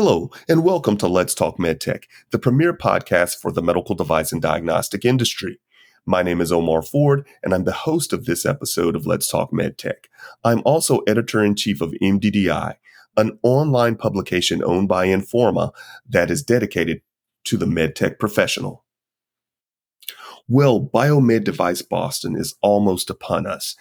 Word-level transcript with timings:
Hello, 0.00 0.30
and 0.48 0.62
welcome 0.62 0.96
to 0.98 1.08
Let's 1.08 1.34
Talk 1.34 1.58
MedTech, 1.58 2.04
the 2.30 2.38
premier 2.38 2.72
podcast 2.72 3.34
for 3.40 3.50
the 3.50 3.60
medical 3.60 3.96
device 3.96 4.30
and 4.30 4.40
diagnostic 4.40 5.04
industry. 5.04 5.58
My 6.06 6.22
name 6.22 6.40
is 6.40 6.52
Omar 6.52 6.82
Ford, 6.82 7.26
and 7.42 7.52
I'm 7.52 7.64
the 7.64 7.72
host 7.72 8.12
of 8.12 8.24
this 8.24 8.46
episode 8.46 8.94
of 8.94 9.06
Let's 9.06 9.26
Talk 9.26 9.50
MedTech. 9.50 10.04
I'm 10.44 10.62
also 10.64 10.98
editor 11.08 11.42
in 11.42 11.56
chief 11.56 11.80
of 11.80 11.96
MDDI, 12.00 12.76
an 13.16 13.40
online 13.42 13.96
publication 13.96 14.62
owned 14.62 14.86
by 14.86 15.08
Informa 15.08 15.72
that 16.08 16.30
is 16.30 16.44
dedicated 16.44 17.02
to 17.46 17.56
the 17.56 17.66
medtech 17.66 18.20
professional. 18.20 18.84
Well, 20.46 20.80
BIOMEDevice 20.80 21.88
Boston 21.88 22.36
is 22.36 22.54
almost 22.62 23.10
upon 23.10 23.48
us. 23.48 23.74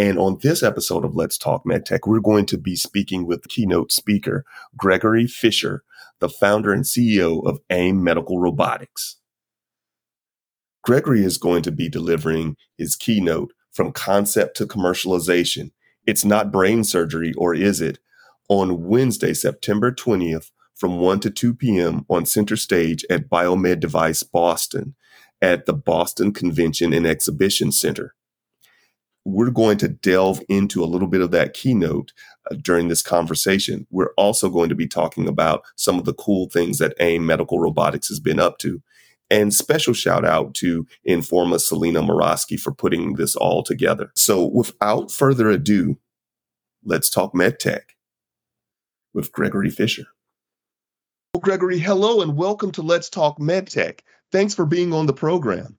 And 0.00 0.18
on 0.18 0.38
this 0.40 0.62
episode 0.62 1.04
of 1.04 1.14
Let's 1.14 1.36
Talk 1.36 1.66
MedTech, 1.66 2.06
we're 2.06 2.20
going 2.20 2.46
to 2.46 2.56
be 2.56 2.74
speaking 2.74 3.26
with 3.26 3.48
keynote 3.48 3.92
speaker 3.92 4.46
Gregory 4.74 5.26
Fischer, 5.26 5.84
the 6.20 6.28
founder 6.30 6.72
and 6.72 6.84
CEO 6.84 7.46
of 7.46 7.60
AIM 7.68 8.02
Medical 8.02 8.38
Robotics. 8.38 9.18
Gregory 10.82 11.22
is 11.22 11.36
going 11.36 11.60
to 11.64 11.70
be 11.70 11.90
delivering 11.90 12.56
his 12.78 12.96
keynote 12.96 13.52
from 13.72 13.92
concept 13.92 14.56
to 14.56 14.66
commercialization. 14.66 15.70
It's 16.06 16.24
not 16.24 16.50
brain 16.50 16.82
surgery, 16.82 17.34
or 17.36 17.54
is 17.54 17.82
it? 17.82 17.98
On 18.48 18.86
Wednesday, 18.86 19.34
September 19.34 19.92
20th 19.92 20.50
from 20.74 20.98
1 20.98 21.20
to 21.20 21.30
2 21.30 21.52
p.m. 21.52 22.06
on 22.08 22.24
center 22.24 22.56
stage 22.56 23.04
at 23.10 23.28
BIOMEDevice 23.28 24.32
Boston 24.32 24.94
at 25.42 25.66
the 25.66 25.74
Boston 25.74 26.32
Convention 26.32 26.94
and 26.94 27.06
Exhibition 27.06 27.70
Center. 27.70 28.14
We're 29.24 29.50
going 29.50 29.78
to 29.78 29.88
delve 29.88 30.40
into 30.48 30.82
a 30.82 30.86
little 30.86 31.08
bit 31.08 31.20
of 31.20 31.30
that 31.32 31.52
keynote 31.52 32.12
uh, 32.50 32.56
during 32.62 32.88
this 32.88 33.02
conversation. 33.02 33.86
We're 33.90 34.14
also 34.16 34.48
going 34.48 34.70
to 34.70 34.74
be 34.74 34.86
talking 34.88 35.28
about 35.28 35.62
some 35.76 35.98
of 35.98 36.04
the 36.04 36.14
cool 36.14 36.48
things 36.48 36.78
that 36.78 36.94
AIM 37.00 37.26
Medical 37.26 37.58
Robotics 37.58 38.08
has 38.08 38.20
been 38.20 38.40
up 38.40 38.58
to. 38.58 38.82
And 39.30 39.54
special 39.54 39.94
shout 39.94 40.24
out 40.24 40.54
to 40.54 40.86
Informa 41.08 41.60
Selena 41.60 42.02
Morosky 42.02 42.58
for 42.58 42.72
putting 42.72 43.14
this 43.14 43.36
all 43.36 43.62
together. 43.62 44.10
So 44.16 44.44
without 44.44 45.12
further 45.12 45.50
ado, 45.50 45.98
let's 46.84 47.10
talk 47.10 47.32
MedTech 47.32 47.82
with 49.14 49.32
Gregory 49.32 49.70
Fischer. 49.70 50.06
Well, 51.34 51.42
Gregory, 51.42 51.78
hello 51.78 52.22
and 52.22 52.36
welcome 52.36 52.72
to 52.72 52.82
Let's 52.82 53.08
Talk 53.08 53.38
MedTech. 53.38 54.00
Thanks 54.32 54.54
for 54.54 54.66
being 54.66 54.92
on 54.92 55.06
the 55.06 55.12
program. 55.12 55.78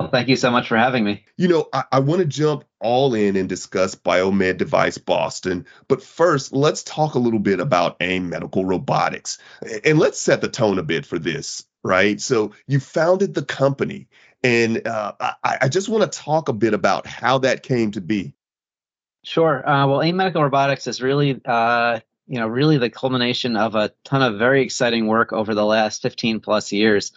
Well, 0.00 0.08
thank 0.08 0.28
you 0.28 0.36
so 0.36 0.50
much 0.50 0.66
for 0.66 0.78
having 0.78 1.04
me. 1.04 1.26
You 1.36 1.48
know, 1.48 1.68
I, 1.74 1.84
I 1.92 2.00
want 2.00 2.20
to 2.20 2.26
jump 2.26 2.64
all 2.80 3.12
in 3.12 3.36
and 3.36 3.46
discuss 3.46 3.94
BIOMEDevice 3.94 5.04
Boston. 5.04 5.66
But 5.88 6.02
first, 6.02 6.54
let's 6.54 6.82
talk 6.82 7.16
a 7.16 7.18
little 7.18 7.38
bit 7.38 7.60
about 7.60 7.98
AIM 8.00 8.30
Medical 8.30 8.64
Robotics. 8.64 9.36
And 9.84 9.98
let's 9.98 10.18
set 10.18 10.40
the 10.40 10.48
tone 10.48 10.78
a 10.78 10.82
bit 10.82 11.04
for 11.04 11.18
this, 11.18 11.66
right? 11.84 12.18
So, 12.18 12.52
you 12.66 12.80
founded 12.80 13.34
the 13.34 13.44
company, 13.44 14.08
and 14.42 14.88
uh, 14.88 15.12
I, 15.20 15.58
I, 15.62 15.68
just 15.68 15.90
want 15.90 16.10
to 16.10 16.18
talk 16.18 16.48
a 16.48 16.54
bit 16.54 16.72
about 16.72 17.06
how 17.06 17.36
that 17.38 17.62
came 17.62 17.90
to 17.90 18.00
be. 18.00 18.32
Sure. 19.22 19.68
Uh, 19.68 19.86
well, 19.86 20.00
AIM 20.00 20.16
Medical 20.16 20.42
Robotics 20.42 20.86
is 20.86 21.02
really 21.02 21.42
uh, 21.44 22.00
you 22.30 22.38
know 22.38 22.46
really 22.46 22.78
the 22.78 22.88
culmination 22.88 23.56
of 23.56 23.74
a 23.74 23.90
ton 24.04 24.22
of 24.22 24.38
very 24.38 24.62
exciting 24.62 25.08
work 25.08 25.32
over 25.32 25.52
the 25.52 25.64
last 25.64 26.00
15 26.00 26.38
plus 26.38 26.70
years. 26.70 27.10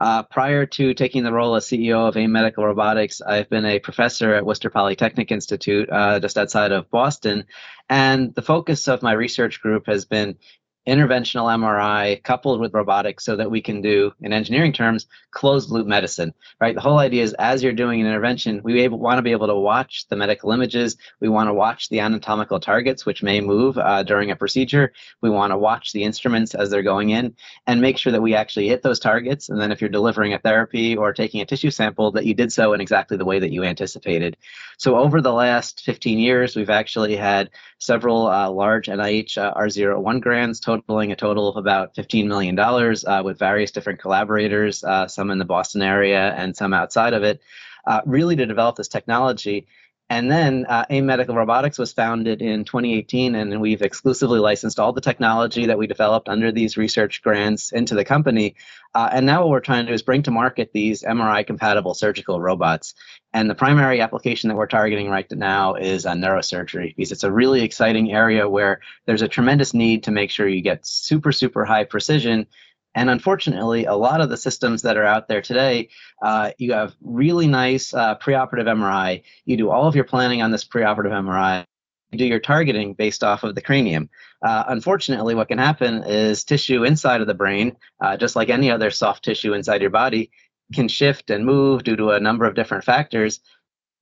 Uh, 0.00 0.22
prior 0.22 0.64
to 0.64 0.94
taking 0.94 1.24
the 1.24 1.32
role 1.32 1.56
as 1.56 1.66
CEO 1.66 2.08
of 2.08 2.16
AIM 2.16 2.30
Medical 2.30 2.64
Robotics, 2.64 3.20
I've 3.20 3.50
been 3.50 3.66
a 3.66 3.80
professor 3.80 4.32
at 4.32 4.46
Worcester 4.46 4.70
Polytechnic 4.70 5.32
Institute, 5.32 5.90
uh, 5.90 6.20
just 6.20 6.38
outside 6.38 6.70
of 6.70 6.88
Boston, 6.88 7.44
and 7.88 8.32
the 8.34 8.42
focus 8.42 8.86
of 8.86 9.02
my 9.02 9.12
research 9.12 9.60
group 9.60 9.86
has 9.88 10.04
been 10.04 10.38
interventional 10.86 11.52
MRI 11.54 12.22
coupled 12.22 12.60
with 12.60 12.74
robotics 12.74 13.24
so 13.24 13.36
that 13.36 13.50
we 13.50 13.60
can 13.60 13.80
do, 13.80 14.12
in 14.20 14.32
engineering 14.32 14.72
terms, 14.72 15.06
closed 15.30 15.70
loop 15.70 15.86
medicine, 15.86 16.32
right? 16.60 16.74
The 16.74 16.80
whole 16.80 16.98
idea 16.98 17.22
is 17.22 17.34
as 17.34 17.62
you're 17.62 17.72
doing 17.72 18.00
an 18.00 18.06
intervention, 18.06 18.60
we 18.64 18.86
want 18.88 19.18
to 19.18 19.22
be 19.22 19.32
able 19.32 19.46
to 19.48 19.54
watch 19.54 20.06
the 20.08 20.16
medical 20.16 20.52
images. 20.52 20.96
We 21.20 21.28
want 21.28 21.48
to 21.48 21.54
watch 21.54 21.88
the 21.88 22.00
anatomical 22.00 22.60
targets, 22.60 23.04
which 23.04 23.22
may 23.22 23.40
move 23.40 23.78
uh, 23.78 24.02
during 24.02 24.30
a 24.30 24.36
procedure. 24.36 24.92
We 25.20 25.30
want 25.30 25.52
to 25.52 25.58
watch 25.58 25.92
the 25.92 26.02
instruments 26.02 26.54
as 26.54 26.70
they're 26.70 26.82
going 26.82 27.10
in 27.10 27.36
and 27.66 27.80
make 27.80 27.98
sure 27.98 28.12
that 28.12 28.22
we 28.22 28.34
actually 28.34 28.68
hit 28.68 28.82
those 28.82 28.98
targets. 28.98 29.48
And 29.48 29.60
then 29.60 29.72
if 29.72 29.80
you're 29.80 29.90
delivering 29.90 30.34
a 30.34 30.38
therapy 30.38 30.96
or 30.96 31.12
taking 31.12 31.40
a 31.40 31.46
tissue 31.46 31.70
sample, 31.70 32.10
that 32.12 32.26
you 32.26 32.34
did 32.34 32.52
so 32.52 32.72
in 32.72 32.80
exactly 32.80 33.16
the 33.16 33.24
way 33.24 33.38
that 33.38 33.52
you 33.52 33.64
anticipated. 33.64 34.36
So 34.78 34.96
over 34.96 35.20
the 35.20 35.32
last 35.32 35.82
15 35.84 36.18
years, 36.18 36.56
we've 36.56 36.70
actually 36.70 37.16
had 37.16 37.50
several 37.78 38.26
uh, 38.26 38.50
large 38.50 38.86
NIH 38.86 39.38
uh, 39.38 39.54
R01 39.54 40.20
grants 40.20 40.60
totaling 40.76 41.12
a 41.12 41.16
total 41.16 41.48
of 41.48 41.56
about 41.56 41.94
$15 41.94 42.26
million 42.26 42.58
uh, 42.58 43.22
with 43.22 43.38
various 43.38 43.70
different 43.70 44.00
collaborators, 44.00 44.84
uh, 44.84 45.06
some 45.08 45.30
in 45.30 45.38
the 45.38 45.44
Boston 45.44 45.82
area 45.82 46.34
and 46.36 46.56
some 46.56 46.72
outside 46.72 47.12
of 47.12 47.22
it, 47.22 47.40
uh, 47.86 48.00
really 48.06 48.36
to 48.36 48.46
develop 48.46 48.76
this 48.76 48.88
technology. 48.88 49.66
And 50.10 50.28
then 50.28 50.66
uh, 50.68 50.84
AIM 50.90 51.06
Medical 51.06 51.36
Robotics 51.36 51.78
was 51.78 51.92
founded 51.92 52.42
in 52.42 52.64
2018, 52.64 53.36
and 53.36 53.60
we've 53.60 53.80
exclusively 53.80 54.40
licensed 54.40 54.80
all 54.80 54.92
the 54.92 55.00
technology 55.00 55.66
that 55.66 55.78
we 55.78 55.86
developed 55.86 56.28
under 56.28 56.50
these 56.50 56.76
research 56.76 57.22
grants 57.22 57.70
into 57.70 57.94
the 57.94 58.04
company. 58.04 58.56
Uh, 58.92 59.08
and 59.12 59.24
now 59.24 59.42
what 59.42 59.50
we're 59.50 59.60
trying 59.60 59.84
to 59.84 59.92
do 59.92 59.94
is 59.94 60.02
bring 60.02 60.24
to 60.24 60.32
market 60.32 60.72
these 60.72 61.04
MRI 61.04 61.46
compatible 61.46 61.94
surgical 61.94 62.40
robots. 62.40 62.94
And 63.32 63.48
the 63.48 63.54
primary 63.54 64.00
application 64.00 64.48
that 64.48 64.56
we're 64.56 64.66
targeting 64.66 65.08
right 65.08 65.30
now 65.30 65.76
is 65.76 66.04
uh, 66.04 66.14
neurosurgery 66.14 66.96
because 66.96 67.12
it's 67.12 67.22
a 67.22 67.30
really 67.30 67.62
exciting 67.62 68.10
area 68.10 68.48
where 68.48 68.80
there's 69.06 69.22
a 69.22 69.28
tremendous 69.28 69.74
need 69.74 70.02
to 70.04 70.10
make 70.10 70.32
sure 70.32 70.48
you 70.48 70.60
get 70.60 70.84
super, 70.84 71.30
super 71.30 71.64
high 71.64 71.84
precision 71.84 72.48
and 72.94 73.08
unfortunately, 73.08 73.84
a 73.84 73.94
lot 73.94 74.20
of 74.20 74.28
the 74.28 74.36
systems 74.36 74.82
that 74.82 74.96
are 74.96 75.04
out 75.04 75.28
there 75.28 75.42
today, 75.42 75.88
uh, 76.22 76.50
you 76.58 76.72
have 76.72 76.94
really 77.00 77.46
nice 77.46 77.94
uh, 77.94 78.16
preoperative 78.16 78.66
MRI. 78.66 79.22
You 79.44 79.56
do 79.56 79.70
all 79.70 79.86
of 79.86 79.94
your 79.94 80.04
planning 80.04 80.42
on 80.42 80.50
this 80.50 80.64
preoperative 80.64 81.12
MRI. 81.12 81.64
You 82.10 82.18
do 82.18 82.24
your 82.24 82.40
targeting 82.40 82.94
based 82.94 83.22
off 83.22 83.44
of 83.44 83.54
the 83.54 83.60
cranium. 83.60 84.10
Uh, 84.42 84.64
unfortunately, 84.66 85.36
what 85.36 85.46
can 85.46 85.58
happen 85.58 86.02
is 86.04 86.42
tissue 86.42 86.82
inside 86.82 87.20
of 87.20 87.28
the 87.28 87.34
brain, 87.34 87.76
uh, 88.00 88.16
just 88.16 88.34
like 88.34 88.48
any 88.48 88.70
other 88.70 88.90
soft 88.90 89.24
tissue 89.24 89.54
inside 89.54 89.80
your 89.80 89.90
body, 89.90 90.32
can 90.74 90.88
shift 90.88 91.30
and 91.30 91.46
move 91.46 91.84
due 91.84 91.96
to 91.96 92.10
a 92.10 92.20
number 92.20 92.44
of 92.44 92.56
different 92.56 92.84
factors. 92.84 93.40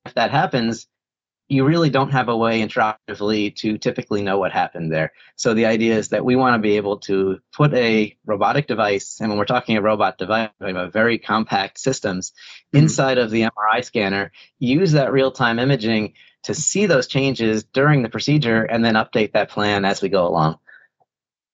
If 0.07 0.15
that 0.15 0.31
happens, 0.31 0.87
you 1.49 1.65
really 1.65 1.89
don't 1.89 2.11
have 2.11 2.29
a 2.29 2.37
way 2.37 2.61
interactively 2.61 3.55
to 3.57 3.79
typically 3.79 4.23
know 4.23 4.39
what 4.39 4.53
happened 4.53 4.93
there. 4.93 5.13
So 5.37 5.55
the 5.55 5.67
idea 5.67 5.97
is 5.97 6.11
that 6.11 6.25
we 6.25 6.37
want 6.37 6.55
to 6.55 6.59
be 6.59 6.77
able 6.77 6.99
to 7.01 7.39
put 7.53 7.73
a 7.73 8.17
robotic 8.27 8.67
device, 8.67 9.21
and 9.21 9.31
when 9.31 9.39
we're 9.39 9.47
talking 9.47 9.77
a 9.77 9.83
robot 9.83 10.19
device, 10.19 10.51
have 10.61 10.93
very 10.93 11.19
compact 11.19 11.79
systems 11.79 12.31
mm-hmm. 12.31 12.85
inside 12.85 13.19
of 13.19 13.31
the 13.31 13.43
MRI 13.43 13.85
scanner, 13.85 14.31
use 14.59 14.93
that 14.93 15.13
real-time 15.13 15.59
imaging 15.59 16.15
to 16.45 16.55
see 16.55 16.87
those 16.87 17.07
changes 17.07 17.65
during 17.65 18.03
the 18.03 18.09
procedure 18.09 18.63
and 18.63 18.85
then 18.85 18.95
update 18.95 19.33
that 19.33 19.51
plan 19.51 19.85
as 19.85 20.03
we 20.03 20.09
go 20.09 20.27
along. 20.27 20.59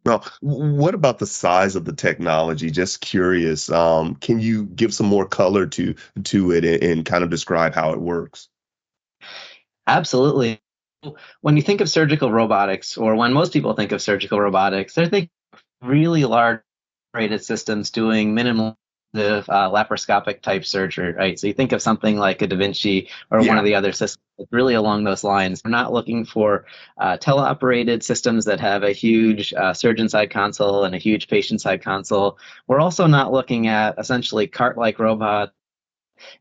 Well, 0.05 0.22
what 0.41 0.94
about 0.94 1.19
the 1.19 1.26
size 1.26 1.76
of 1.76 1.87
the 1.87 1.94
technology? 1.94 2.71
Just 2.71 3.00
curious. 3.00 3.71
Um, 3.71 4.16
can 4.16 4.38
you 4.38 4.65
give 4.66 4.93
some 4.93 5.06
more 5.06 5.26
color 5.26 5.66
to 5.66 5.94
to 6.25 6.50
it 6.53 6.65
and, 6.65 6.82
and 6.82 7.06
kind 7.06 7.25
of 7.25 7.31
describe 7.31 7.75
how 7.75 7.93
it 7.93 8.00
works? 8.00 8.49
Absolutely. 9.86 10.60
When 11.42 11.56
you 11.56 11.62
think 11.62 11.80
of 11.80 11.90
surgical 11.90 12.32
robotics, 12.32 12.96
or 12.96 13.14
when 13.14 13.32
most 13.32 13.52
people 13.52 13.74
think 13.74 13.92
of 13.92 14.00
surgical 14.00 14.40
robotics, 14.40 14.94
they're 14.94 15.06
thinking 15.06 15.30
really 15.82 16.24
large 16.24 16.60
rated 17.12 17.44
systems 17.44 17.90
doing 17.90 18.34
minimal 18.34 18.76
uh, 19.14 19.70
laparoscopic 19.70 20.42
type 20.42 20.64
surgery, 20.64 21.12
right? 21.12 21.38
So 21.38 21.46
you 21.46 21.52
think 21.52 21.72
of 21.72 21.80
something 21.80 22.16
like 22.16 22.42
a 22.42 22.46
Da 22.46 22.56
Vinci 22.56 23.08
or 23.30 23.40
yeah. 23.40 23.48
one 23.48 23.58
of 23.58 23.64
the 23.64 23.74
other 23.74 23.92
systems 23.92 24.22
that's 24.38 24.52
really 24.52 24.75
along 24.75 25.04
those 25.04 25.22
lines. 25.22 25.62
We're 25.64 25.70
not 25.70 25.92
looking 25.92 26.25
for 26.25 26.64
uh, 26.98 27.16
teleoperated 27.19 28.02
systems 28.02 28.44
that 28.46 28.60
have 28.60 28.82
a 28.82 28.90
huge 28.92 29.52
uh, 29.54 29.72
surgeon 29.72 30.08
side 30.08 30.30
console 30.30 30.84
and 30.84 30.94
a 30.94 30.98
huge 30.98 31.28
patient 31.28 31.60
side 31.60 31.82
console. 31.82 32.38
We're 32.66 32.80
also 32.80 33.06
not 33.06 33.32
looking 33.32 33.69
at 33.69 33.98
essentially 33.98 34.48
cart 34.48 34.76
like 34.76 34.98
robots 34.98 35.52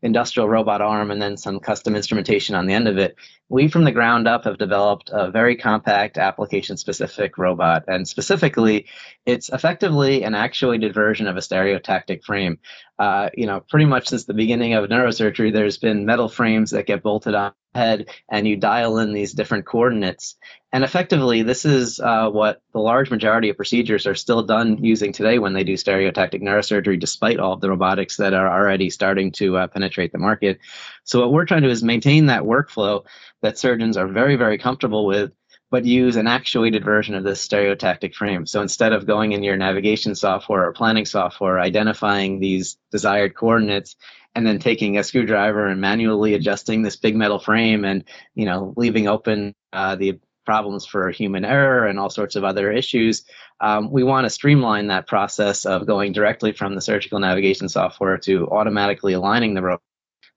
industrial 0.02 0.48
robot 0.48 0.80
arm 0.80 1.10
and 1.10 1.20
then 1.20 1.36
some 1.36 1.60
custom 1.60 1.96
instrumentation 1.96 2.54
on 2.54 2.66
the 2.66 2.74
end 2.74 2.88
of 2.88 2.98
it. 2.98 3.16
We, 3.48 3.68
from 3.68 3.84
the 3.84 3.92
ground 3.92 4.26
up, 4.26 4.44
have 4.44 4.58
developed 4.58 5.10
a 5.12 5.30
very 5.30 5.56
compact 5.56 6.18
application 6.18 6.76
specific 6.76 7.38
robot. 7.38 7.84
And 7.88 8.06
specifically, 8.08 8.86
it's 9.26 9.48
effectively 9.50 10.22
an 10.22 10.34
actuated 10.34 10.94
version 10.94 11.26
of 11.26 11.36
a 11.36 11.40
stereotactic 11.40 12.24
frame. 12.24 12.58
Uh, 12.98 13.30
you 13.34 13.46
know, 13.46 13.60
pretty 13.68 13.86
much 13.86 14.08
since 14.08 14.24
the 14.24 14.34
beginning 14.34 14.74
of 14.74 14.88
neurosurgery, 14.88 15.52
there's 15.52 15.78
been 15.78 16.06
metal 16.06 16.28
frames 16.28 16.70
that 16.70 16.86
get 16.86 17.02
bolted 17.02 17.34
on 17.34 17.52
head 17.74 18.08
and 18.28 18.46
you 18.46 18.56
dial 18.56 18.98
in 18.98 19.12
these 19.12 19.32
different 19.32 19.66
coordinates. 19.66 20.36
And 20.72 20.82
effectively, 20.82 21.42
this 21.42 21.64
is 21.64 22.00
uh, 22.00 22.30
what 22.30 22.60
the 22.72 22.80
large 22.80 23.10
majority 23.10 23.48
of 23.48 23.56
procedures 23.56 24.06
are 24.06 24.14
still 24.14 24.42
done 24.42 24.82
using 24.82 25.12
today 25.12 25.38
when 25.38 25.52
they 25.52 25.62
do 25.62 25.74
stereotactic 25.74 26.42
neurosurgery, 26.42 26.98
despite 26.98 27.38
all 27.38 27.52
of 27.52 27.60
the 27.60 27.70
robotics 27.70 28.16
that 28.16 28.34
are 28.34 28.48
already 28.48 28.90
starting 28.90 29.30
to 29.32 29.56
uh, 29.56 29.66
penetrate 29.68 30.12
the 30.12 30.18
market. 30.18 30.58
So, 31.04 31.20
what 31.20 31.32
we're 31.32 31.44
trying 31.46 31.62
to 31.62 31.68
do 31.68 31.72
is 31.72 31.84
maintain 31.84 32.26
that 32.26 32.42
workflow 32.42 33.04
that 33.42 33.58
surgeons 33.58 33.96
are 33.96 34.08
very, 34.08 34.36
very 34.36 34.58
comfortable 34.58 35.06
with 35.06 35.32
but 35.70 35.84
use 35.84 36.14
an 36.14 36.28
actuated 36.28 36.84
version 36.84 37.16
of 37.16 37.24
this 37.24 37.44
stereotactic 37.44 38.14
frame. 38.14 38.46
So 38.46 38.62
instead 38.62 38.92
of 38.92 39.08
going 39.08 39.32
in 39.32 39.42
your 39.42 39.56
navigation 39.56 40.14
software 40.14 40.64
or 40.64 40.72
planning 40.72 41.04
software, 41.04 41.58
identifying 41.58 42.38
these 42.38 42.76
desired 42.92 43.34
coordinates, 43.34 43.96
and 44.34 44.46
then 44.46 44.58
taking 44.58 44.98
a 44.98 45.04
screwdriver 45.04 45.66
and 45.66 45.80
manually 45.80 46.34
adjusting 46.34 46.82
this 46.82 46.96
big 46.96 47.16
metal 47.16 47.38
frame 47.38 47.84
and 47.84 48.04
you 48.34 48.46
know 48.46 48.72
leaving 48.76 49.08
open 49.08 49.54
uh, 49.72 49.96
the 49.96 50.18
problems 50.44 50.84
for 50.84 51.10
human 51.10 51.44
error 51.44 51.86
and 51.86 51.98
all 51.98 52.10
sorts 52.10 52.36
of 52.36 52.44
other 52.44 52.70
issues 52.70 53.24
um, 53.60 53.90
we 53.90 54.02
want 54.02 54.24
to 54.24 54.30
streamline 54.30 54.88
that 54.88 55.06
process 55.06 55.64
of 55.64 55.86
going 55.86 56.12
directly 56.12 56.52
from 56.52 56.74
the 56.74 56.80
surgical 56.80 57.18
navigation 57.18 57.68
software 57.68 58.18
to 58.18 58.48
automatically 58.48 59.12
aligning 59.12 59.54
the 59.54 59.62
robot. 59.62 59.82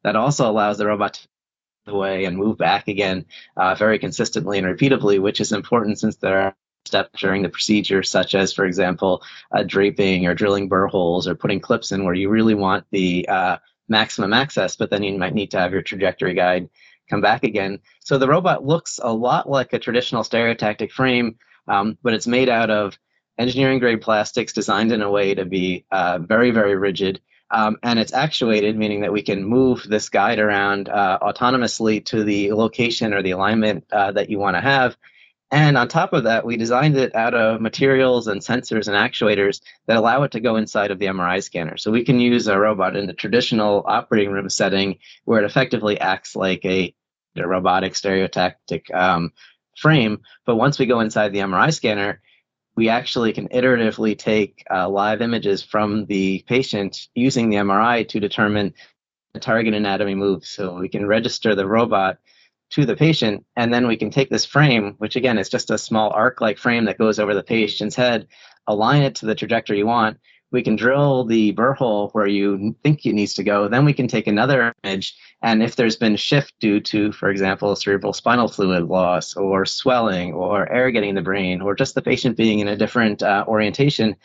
That 0.03 0.15
also 0.15 0.49
allows 0.49 0.77
the 0.77 0.85
robot 0.85 1.15
to 1.15 1.27
away 1.91 2.25
and 2.25 2.37
move 2.37 2.57
back 2.57 2.87
again 2.87 3.25
uh, 3.55 3.75
very 3.75 3.99
consistently 3.99 4.57
and 4.57 4.67
repeatedly, 4.67 5.19
which 5.19 5.41
is 5.41 5.51
important 5.51 5.99
since 5.99 6.17
there 6.17 6.39
are 6.39 6.55
steps 6.85 7.19
during 7.19 7.41
the 7.41 7.49
procedure, 7.49 8.03
such 8.03 8.35
as, 8.35 8.53
for 8.53 8.65
example, 8.65 9.23
uh, 9.51 9.63
draping 9.63 10.25
or 10.25 10.33
drilling 10.33 10.69
burr 10.69 10.87
holes 10.87 11.27
or 11.27 11.35
putting 11.35 11.59
clips 11.59 11.91
in 11.91 12.05
where 12.05 12.13
you 12.13 12.29
really 12.29 12.55
want 12.55 12.85
the 12.91 13.27
uh, 13.27 13.57
maximum 13.89 14.33
access, 14.33 14.75
but 14.75 14.89
then 14.89 15.03
you 15.03 15.17
might 15.17 15.33
need 15.33 15.51
to 15.51 15.59
have 15.59 15.71
your 15.71 15.81
trajectory 15.81 16.33
guide 16.33 16.69
come 17.09 17.21
back 17.21 17.43
again. 17.43 17.79
So 18.01 18.17
the 18.17 18.27
robot 18.27 18.65
looks 18.65 18.99
a 19.01 19.13
lot 19.13 19.49
like 19.49 19.73
a 19.73 19.79
traditional 19.79 20.23
stereotactic 20.23 20.91
frame, 20.91 21.37
um, 21.67 21.97
but 22.03 22.13
it's 22.13 22.27
made 22.27 22.49
out 22.49 22.69
of 22.69 22.97
engineering 23.37 23.79
grade 23.79 24.01
plastics 24.01 24.51
designed 24.53 24.91
in 24.91 25.01
a 25.01 25.11
way 25.11 25.35
to 25.35 25.45
be 25.45 25.85
uh, 25.91 26.19
very, 26.19 26.51
very 26.51 26.75
rigid 26.75 27.21
um, 27.51 27.77
and 27.83 27.97
it's 27.97 28.13
actuated, 28.13 28.77
meaning 28.77 29.01
that 29.01 29.13
we 29.13 29.21
can 29.21 29.43
move 29.43 29.85
this 29.87 30.09
guide 30.09 30.39
around 30.39 30.89
uh, 30.89 31.17
autonomously 31.21 32.03
to 32.05 32.23
the 32.23 32.51
location 32.51 33.13
or 33.13 33.21
the 33.21 33.31
alignment 33.31 33.85
uh, 33.91 34.11
that 34.11 34.29
you 34.29 34.37
want 34.37 34.55
to 34.55 34.61
have. 34.61 34.97
And 35.49 35.77
on 35.77 35.87
top 35.87 36.11
of 36.11 36.25
that, 36.25 36.45
we 36.45 36.57
designed 36.57 36.97
it 36.97 37.15
out 37.15 37.33
of 37.33 37.61
materials 37.61 38.27
and 38.27 38.41
sensors 38.41 38.87
and 38.87 38.97
actuators 38.97 39.61
that 39.85 39.95
allow 39.95 40.23
it 40.23 40.31
to 40.31 40.41
go 40.41 40.57
inside 40.57 40.91
of 40.91 40.99
the 40.99 41.05
MRI 41.05 41.41
scanner. 41.41 41.77
So 41.77 41.89
we 41.89 42.03
can 42.03 42.19
use 42.19 42.47
a 42.47 42.59
robot 42.59 42.97
in 42.97 43.07
the 43.07 43.13
traditional 43.13 43.83
operating 43.87 44.31
room 44.31 44.49
setting 44.49 44.97
where 45.23 45.41
it 45.41 45.45
effectively 45.45 45.99
acts 45.99 46.35
like 46.35 46.65
a, 46.65 46.93
a 47.37 47.47
robotic 47.47 47.93
stereotactic 47.93 48.93
um, 48.93 49.31
frame. 49.77 50.21
But 50.45 50.57
once 50.57 50.79
we 50.79 50.85
go 50.85 50.99
inside 50.99 51.29
the 51.29 51.39
MRI 51.39 51.73
scanner, 51.73 52.21
we 52.75 52.89
actually 52.89 53.31
can 53.31 53.47
iteratively 53.47 54.17
take 54.17 54.65
uh, 54.69 54.89
live 54.89 55.21
images 55.21 55.63
from 55.63 56.05
the 56.07 56.43
patient 56.45 57.07
using 57.15 57.49
the 57.49 57.57
MRI 57.57 58.07
to 58.09 58.19
determine 58.19 58.73
the 59.33 59.39
target 59.39 59.73
anatomy 59.73 60.13
moves. 60.13 60.49
So 60.49 60.75
we 60.75 60.89
can 60.89 61.07
register 61.07 61.55
the 61.55 61.65
robot 61.65 62.19
to 62.71 62.85
the 62.85 62.95
patient, 62.95 63.45
and 63.55 63.73
then 63.73 63.87
we 63.87 63.97
can 63.97 64.09
take 64.09 64.29
this 64.29 64.45
frame, 64.45 64.95
which 64.97 65.15
again 65.15 65.37
is 65.37 65.49
just 65.49 65.71
a 65.71 65.77
small 65.77 66.09
arc 66.11 66.41
like 66.41 66.57
frame 66.57 66.85
that 66.85 66.97
goes 66.97 67.19
over 67.19 67.33
the 67.33 67.43
patient's 67.43 67.95
head, 67.95 68.27
align 68.67 69.01
it 69.01 69.15
to 69.15 69.25
the 69.25 69.35
trajectory 69.35 69.77
you 69.77 69.87
want, 69.87 70.17
we 70.51 70.63
can 70.63 70.75
drill 70.75 71.25
the 71.25 71.51
burr 71.51 71.73
hole 71.73 72.09
where 72.13 72.27
you 72.27 72.75
think 72.83 73.05
it 73.05 73.13
needs 73.13 73.33
to 73.33 73.43
go. 73.43 73.67
Then 73.67 73.83
we 73.83 73.93
can 73.93 74.07
take 74.07 74.27
another 74.27 74.73
image. 74.83 75.15
And 75.41 75.61
if 75.61 75.75
there's 75.75 75.97
been 75.97 76.15
shift 76.15 76.53
due 76.59 76.79
to, 76.81 77.11
for 77.11 77.29
example, 77.29 77.75
cerebral 77.75 78.13
spinal 78.13 78.47
fluid 78.47 78.85
loss 78.85 79.35
or 79.35 79.65
swelling 79.65 80.33
or 80.33 80.71
air 80.71 80.89
getting 80.91 81.09
in 81.09 81.15
the 81.15 81.21
brain 81.21 81.61
or 81.61 81.75
just 81.75 81.95
the 81.95 82.01
patient 82.01 82.37
being 82.37 82.59
in 82.59 82.69
a 82.69 82.77
different 82.77 83.21
uh, 83.21 83.43
orientation, 83.47 84.15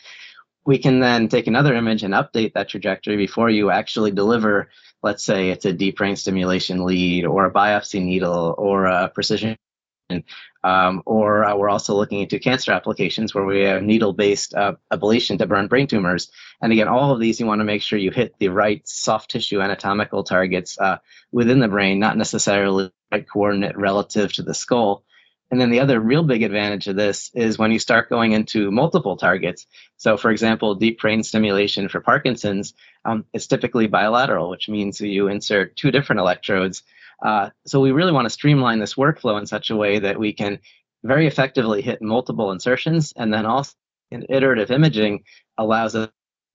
we 0.65 0.77
can 0.77 0.99
then 0.99 1.27
take 1.27 1.47
another 1.47 1.73
image 1.73 2.03
and 2.03 2.13
update 2.13 2.53
that 2.53 2.69
trajectory 2.69 3.17
before 3.17 3.49
you 3.49 3.69
actually 3.69 4.11
deliver, 4.11 4.69
let's 5.01 5.23
say 5.23 5.49
it's 5.49 5.65
a 5.65 5.73
deep 5.73 5.97
brain 5.97 6.15
stimulation 6.15 6.85
lead 6.85 7.25
or 7.25 7.45
a 7.45 7.51
biopsy 7.51 8.01
needle 8.01 8.55
or 8.57 8.85
a 8.85 9.09
precision 9.09 9.57
um, 10.63 11.03
or 11.05 11.43
uh, 11.43 11.55
we're 11.55 11.69
also 11.69 11.95
looking 11.95 12.21
into 12.21 12.39
cancer 12.39 12.71
applications 12.71 13.33
where 13.33 13.45
we 13.45 13.61
have 13.61 13.83
needle-based 13.83 14.53
uh, 14.53 14.75
ablation 14.91 15.37
to 15.37 15.45
burn 15.45 15.67
brain 15.67 15.87
tumors. 15.87 16.31
And 16.61 16.71
again, 16.71 16.87
all 16.87 17.11
of 17.11 17.19
these 17.19 17.39
you 17.39 17.45
want 17.45 17.59
to 17.59 17.65
make 17.65 17.81
sure 17.81 17.99
you 17.99 18.11
hit 18.11 18.35
the 18.39 18.49
right 18.49 18.87
soft 18.87 19.31
tissue 19.31 19.61
anatomical 19.61 20.23
targets 20.23 20.79
uh, 20.79 20.97
within 21.31 21.59
the 21.59 21.67
brain, 21.67 21.99
not 21.99 22.17
necessarily 22.17 22.91
coordinate 23.31 23.77
relative 23.77 24.33
to 24.33 24.43
the 24.43 24.53
skull. 24.53 25.03
And 25.53 25.61
then 25.61 25.69
the 25.69 25.81
other 25.81 25.99
real 25.99 26.23
big 26.23 26.41
advantage 26.41 26.87
of 26.87 26.95
this 26.95 27.29
is 27.35 27.59
when 27.59 27.71
you 27.71 27.77
start 27.77 28.09
going 28.09 28.31
into 28.31 28.71
multiple 28.71 29.17
targets. 29.17 29.67
So, 29.97 30.17
for 30.17 30.31
example, 30.31 30.73
deep 30.73 30.99
brain 30.99 31.21
stimulation 31.21 31.89
for 31.89 32.01
Parkinson's, 32.01 32.73
um, 33.05 33.25
it's 33.33 33.45
typically 33.45 33.85
bilateral, 33.85 34.49
which 34.49 34.67
means 34.67 34.99
you 34.99 35.27
insert 35.27 35.75
two 35.75 35.91
different 35.91 36.21
electrodes 36.21 36.81
uh, 37.23 37.49
so 37.65 37.79
we 37.79 37.91
really 37.91 38.11
want 38.11 38.25
to 38.25 38.29
streamline 38.29 38.79
this 38.79 38.95
workflow 38.95 39.39
in 39.39 39.45
such 39.45 39.69
a 39.69 39.75
way 39.75 39.99
that 39.99 40.19
we 40.19 40.33
can 40.33 40.59
very 41.03 41.25
effectively 41.25 41.81
hit 41.81 42.01
multiple 42.01 42.51
insertions 42.51 43.13
and 43.15 43.33
then 43.33 43.45
also 43.45 43.73
iterative 44.29 44.69
imaging 44.69 45.23
allows 45.57 45.95
us 45.95 46.09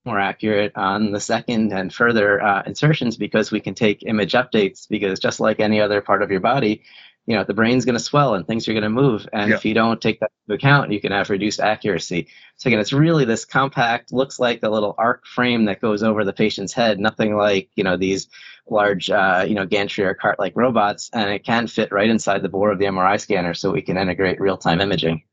more 0.05 0.19
accurate 0.19 0.71
on 0.75 1.11
the 1.11 1.19
second 1.19 1.73
and 1.73 1.93
further 1.93 2.41
uh, 2.41 2.63
insertions 2.65 3.17
because 3.17 3.51
we 3.51 3.59
can 3.59 3.75
take 3.75 4.03
image 4.03 4.31
updates 4.31 4.87
because 4.87 5.19
just 5.19 5.41
like 5.41 5.59
any 5.59 5.81
other 5.81 6.01
part 6.01 6.23
of 6.23 6.31
your 6.31 6.39
body 6.39 6.81
you 7.25 7.35
know 7.35 7.43
the 7.43 7.53
brain's 7.53 7.85
going 7.85 7.97
to 7.97 8.03
swell 8.03 8.35
and 8.35 8.45
things 8.45 8.67
are 8.67 8.73
going 8.73 8.83
to 8.83 8.89
move. 8.89 9.27
And 9.31 9.51
if 9.51 9.65
you 9.65 9.73
don't 9.73 10.01
take 10.01 10.19
that 10.19 10.31
into 10.47 10.55
account 10.55 10.91
you 10.91 11.01
can 11.01 11.11
have 11.11 11.29
reduced 11.29 11.59
accuracy. 11.59 12.27
So 12.57 12.67
again 12.69 12.79
it's 12.79 12.93
really 12.93 13.25
this 13.25 13.45
compact 13.45 14.11
looks 14.11 14.39
like 14.39 14.61
the 14.61 14.69
little 14.69 14.95
arc 14.97 15.25
frame 15.25 15.65
that 15.65 15.81
goes 15.81 16.03
over 16.03 16.25
the 16.25 16.33
patient's 16.33 16.73
head 16.73 16.99
nothing 16.99 17.35
like 17.35 17.69
you 17.75 17.83
know 17.83 17.97
these 17.97 18.27
large 18.71 19.09
uh, 19.09 19.45
you 19.47 19.55
know 19.55 19.65
gantry 19.65 20.05
or 20.05 20.13
cart 20.13 20.39
like 20.39 20.53
robots. 20.55 21.09
And 21.13 21.29
it 21.29 21.43
can 21.43 21.67
fit 21.67 21.91
right 21.91 22.09
inside 22.09 22.41
the 22.41 22.49
bore 22.49 22.71
of 22.71 22.79
the 22.79 22.85
mri 22.85 23.19
scanner 23.19 23.53
so 23.53 23.71
we 23.71 23.81
can 23.81 23.97
integrate 23.97 24.39
real-time 24.39 24.81
imaging. 24.81 25.23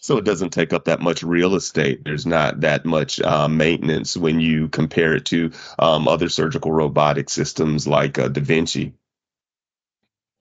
So 0.00 0.16
it 0.16 0.24
doesn't 0.24 0.50
take 0.50 0.72
up 0.72 0.86
that 0.86 1.00
much 1.00 1.22
real 1.22 1.54
estate. 1.54 2.04
There's 2.04 2.24
not 2.24 2.60
that 2.60 2.86
much 2.86 3.20
uh, 3.20 3.48
maintenance 3.48 4.16
when 4.16 4.40
you 4.40 4.68
compare 4.68 5.14
it 5.14 5.26
to 5.26 5.52
um, 5.78 6.08
other 6.08 6.28
surgical 6.28 6.72
robotic 6.72 7.28
systems 7.28 7.86
like 7.86 8.18
uh, 8.18 8.28
Da 8.28 8.40
Vinci. 8.40 8.94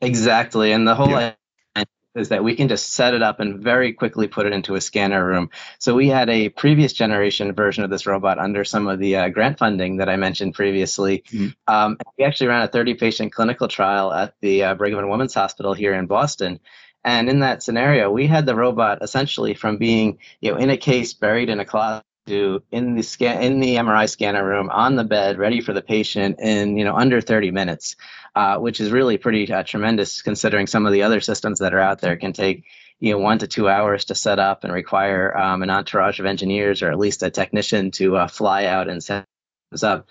Exactly. 0.03 0.71
And 0.71 0.87
the 0.87 0.95
whole 0.95 1.09
yeah. 1.09 1.33
idea 1.75 1.87
is 2.15 2.29
that 2.29 2.43
we 2.43 2.55
can 2.55 2.67
just 2.67 2.93
set 2.93 3.13
it 3.13 3.23
up 3.23 3.39
and 3.39 3.59
very 3.59 3.93
quickly 3.93 4.27
put 4.27 4.45
it 4.45 4.53
into 4.53 4.75
a 4.75 4.81
scanner 4.81 5.25
room. 5.25 5.49
So 5.79 5.95
we 5.95 6.07
had 6.07 6.29
a 6.29 6.49
previous 6.49 6.93
generation 6.93 7.53
version 7.53 7.83
of 7.83 7.89
this 7.89 8.05
robot 8.05 8.37
under 8.37 8.63
some 8.63 8.87
of 8.87 8.99
the 8.99 9.15
uh, 9.15 9.29
grant 9.29 9.57
funding 9.57 9.97
that 9.97 10.09
I 10.09 10.15
mentioned 10.15 10.53
previously. 10.53 11.23
Mm-hmm. 11.31 11.73
Um, 11.73 11.97
we 12.17 12.23
actually 12.23 12.47
ran 12.47 12.61
a 12.61 12.67
30 12.67 12.95
patient 12.95 13.33
clinical 13.33 13.67
trial 13.67 14.13
at 14.13 14.35
the 14.41 14.63
uh, 14.63 14.75
Brigham 14.75 14.99
and 14.99 15.09
Women's 15.09 15.33
Hospital 15.33 15.73
here 15.73 15.93
in 15.93 16.05
Boston. 16.05 16.59
And 17.03 17.29
in 17.29 17.39
that 17.39 17.63
scenario, 17.63 18.11
we 18.11 18.27
had 18.27 18.45
the 18.45 18.55
robot 18.55 18.99
essentially 19.01 19.55
from 19.55 19.77
being, 19.77 20.19
you 20.39 20.51
know, 20.51 20.57
in 20.57 20.69
a 20.69 20.77
case 20.77 21.13
buried 21.13 21.49
in 21.49 21.59
a 21.59 21.65
closet 21.65 22.05
to 22.27 22.63
in 22.71 22.95
the 22.95 23.03
scan 23.03 23.41
in 23.41 23.59
the 23.59 23.75
MRI 23.75 24.09
scanner 24.09 24.45
room 24.45 24.69
on 24.69 24.95
the 24.95 25.03
bed, 25.03 25.37
ready 25.37 25.61
for 25.61 25.73
the 25.73 25.81
patient 25.81 26.39
in 26.39 26.77
you 26.77 26.85
know 26.85 26.95
under 26.95 27.21
30 27.21 27.51
minutes, 27.51 27.95
uh, 28.35 28.57
which 28.57 28.79
is 28.79 28.91
really 28.91 29.17
pretty 29.17 29.51
uh, 29.51 29.63
tremendous 29.63 30.21
considering 30.21 30.67
some 30.67 30.85
of 30.85 30.93
the 30.93 31.03
other 31.03 31.21
systems 31.21 31.59
that 31.59 31.73
are 31.73 31.79
out 31.79 32.01
there 32.01 32.15
can 32.17 32.33
take 32.33 32.65
you 32.99 33.11
know 33.11 33.19
one 33.19 33.39
to 33.39 33.47
two 33.47 33.67
hours 33.67 34.05
to 34.05 34.15
set 34.15 34.39
up 34.39 34.63
and 34.63 34.73
require 34.73 35.35
um, 35.37 35.63
an 35.63 35.69
entourage 35.69 36.19
of 36.19 36.25
engineers 36.25 36.81
or 36.81 36.91
at 36.91 36.99
least 36.99 37.23
a 37.23 37.29
technician 37.29 37.91
to 37.91 38.15
uh, 38.15 38.27
fly 38.27 38.65
out 38.65 38.89
and 38.89 39.03
set 39.03 39.25
this 39.71 39.83
up. 39.83 40.09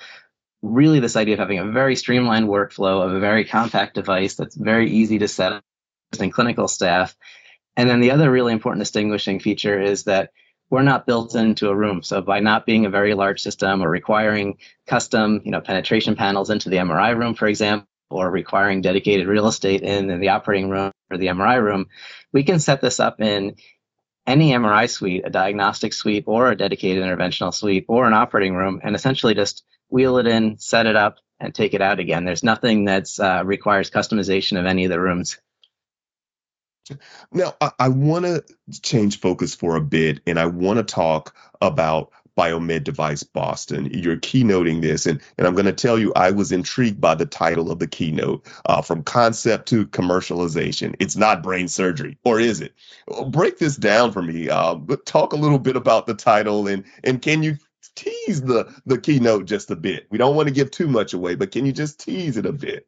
Really, 0.60 1.00
this 1.00 1.16
idea 1.16 1.34
of 1.34 1.40
having 1.40 1.58
a 1.58 1.72
very 1.72 1.96
streamlined 1.96 2.48
workflow 2.48 3.04
of 3.04 3.12
a 3.12 3.20
very 3.20 3.44
compact 3.44 3.94
device 3.94 4.34
that's 4.34 4.54
very 4.54 4.90
easy 4.90 5.18
to 5.18 5.28
set 5.28 5.52
up 5.52 5.64
in 6.20 6.30
clinical 6.30 6.68
staff. 6.68 7.16
And 7.76 7.88
then 7.88 8.00
the 8.00 8.10
other 8.10 8.30
really 8.30 8.52
important 8.52 8.82
distinguishing 8.82 9.40
feature 9.40 9.80
is 9.80 10.04
that 10.04 10.30
we're 10.72 10.80
not 10.80 11.04
built 11.04 11.34
into 11.34 11.68
a 11.68 11.76
room. 11.76 12.02
So 12.02 12.22
by 12.22 12.40
not 12.40 12.64
being 12.64 12.86
a 12.86 12.90
very 12.90 13.12
large 13.12 13.42
system 13.42 13.82
or 13.82 13.90
requiring 13.90 14.56
custom, 14.86 15.42
you 15.44 15.50
know, 15.50 15.60
penetration 15.60 16.16
panels 16.16 16.48
into 16.48 16.70
the 16.70 16.78
MRI 16.78 17.14
room, 17.14 17.34
for 17.34 17.46
example, 17.46 17.86
or 18.10 18.30
requiring 18.30 18.80
dedicated 18.80 19.26
real 19.26 19.48
estate 19.48 19.82
in, 19.82 20.08
in 20.08 20.18
the 20.18 20.30
operating 20.30 20.70
room 20.70 20.90
or 21.10 21.18
the 21.18 21.26
MRI 21.26 21.62
room, 21.62 21.88
we 22.32 22.42
can 22.42 22.58
set 22.58 22.80
this 22.80 23.00
up 23.00 23.20
in 23.20 23.56
any 24.26 24.52
MRI 24.52 24.88
suite, 24.88 25.24
a 25.26 25.30
diagnostic 25.30 25.92
suite, 25.92 26.24
or 26.26 26.50
a 26.50 26.56
dedicated 26.56 27.04
interventional 27.04 27.52
suite, 27.52 27.84
or 27.86 28.06
an 28.06 28.14
operating 28.14 28.54
room, 28.54 28.80
and 28.82 28.96
essentially 28.96 29.34
just 29.34 29.64
wheel 29.90 30.16
it 30.16 30.26
in, 30.26 30.56
set 30.56 30.86
it 30.86 30.96
up, 30.96 31.18
and 31.38 31.54
take 31.54 31.74
it 31.74 31.82
out 31.82 32.00
again. 32.00 32.24
There's 32.24 32.42
nothing 32.44 32.86
that 32.86 33.08
uh, 33.20 33.42
requires 33.44 33.90
customization 33.90 34.58
of 34.58 34.64
any 34.64 34.86
of 34.86 34.90
the 34.90 35.00
rooms. 35.00 35.38
Now, 37.32 37.54
I, 37.60 37.70
I 37.78 37.88
want 37.88 38.24
to 38.24 38.44
change 38.82 39.20
focus 39.20 39.54
for 39.54 39.76
a 39.76 39.80
bit 39.80 40.20
and 40.26 40.38
I 40.38 40.46
want 40.46 40.78
to 40.78 40.84
talk 40.84 41.34
about 41.60 42.12
BIOMEDevice 42.36 43.30
Boston. 43.32 43.90
You're 43.92 44.16
keynoting 44.16 44.80
this, 44.80 45.06
and, 45.06 45.20
and 45.36 45.46
I'm 45.46 45.54
going 45.54 45.66
to 45.66 45.72
tell 45.72 45.98
you, 45.98 46.12
I 46.14 46.30
was 46.30 46.52
intrigued 46.52 47.00
by 47.00 47.14
the 47.14 47.26
title 47.26 47.70
of 47.70 47.78
the 47.78 47.86
keynote 47.86 48.46
uh, 48.64 48.82
from 48.82 49.02
concept 49.02 49.68
to 49.68 49.86
commercialization. 49.86 50.94
It's 50.98 51.16
not 51.16 51.42
brain 51.42 51.68
surgery, 51.68 52.18
or 52.24 52.40
is 52.40 52.60
it? 52.60 52.74
Break 53.28 53.58
this 53.58 53.76
down 53.76 54.12
for 54.12 54.22
me. 54.22 54.48
Uh, 54.48 54.74
but 54.74 55.04
talk 55.04 55.32
a 55.32 55.36
little 55.36 55.58
bit 55.58 55.76
about 55.76 56.06
the 56.06 56.14
title, 56.14 56.66
and 56.68 56.84
and 57.04 57.20
can 57.20 57.42
you 57.42 57.58
tease 57.94 58.40
the 58.40 58.72
the 58.86 58.98
keynote 58.98 59.44
just 59.44 59.70
a 59.70 59.76
bit? 59.76 60.06
We 60.10 60.18
don't 60.18 60.36
want 60.36 60.48
to 60.48 60.54
give 60.54 60.70
too 60.70 60.88
much 60.88 61.12
away, 61.12 61.34
but 61.34 61.50
can 61.50 61.66
you 61.66 61.72
just 61.72 62.00
tease 62.00 62.38
it 62.38 62.46
a 62.46 62.52
bit? 62.52 62.86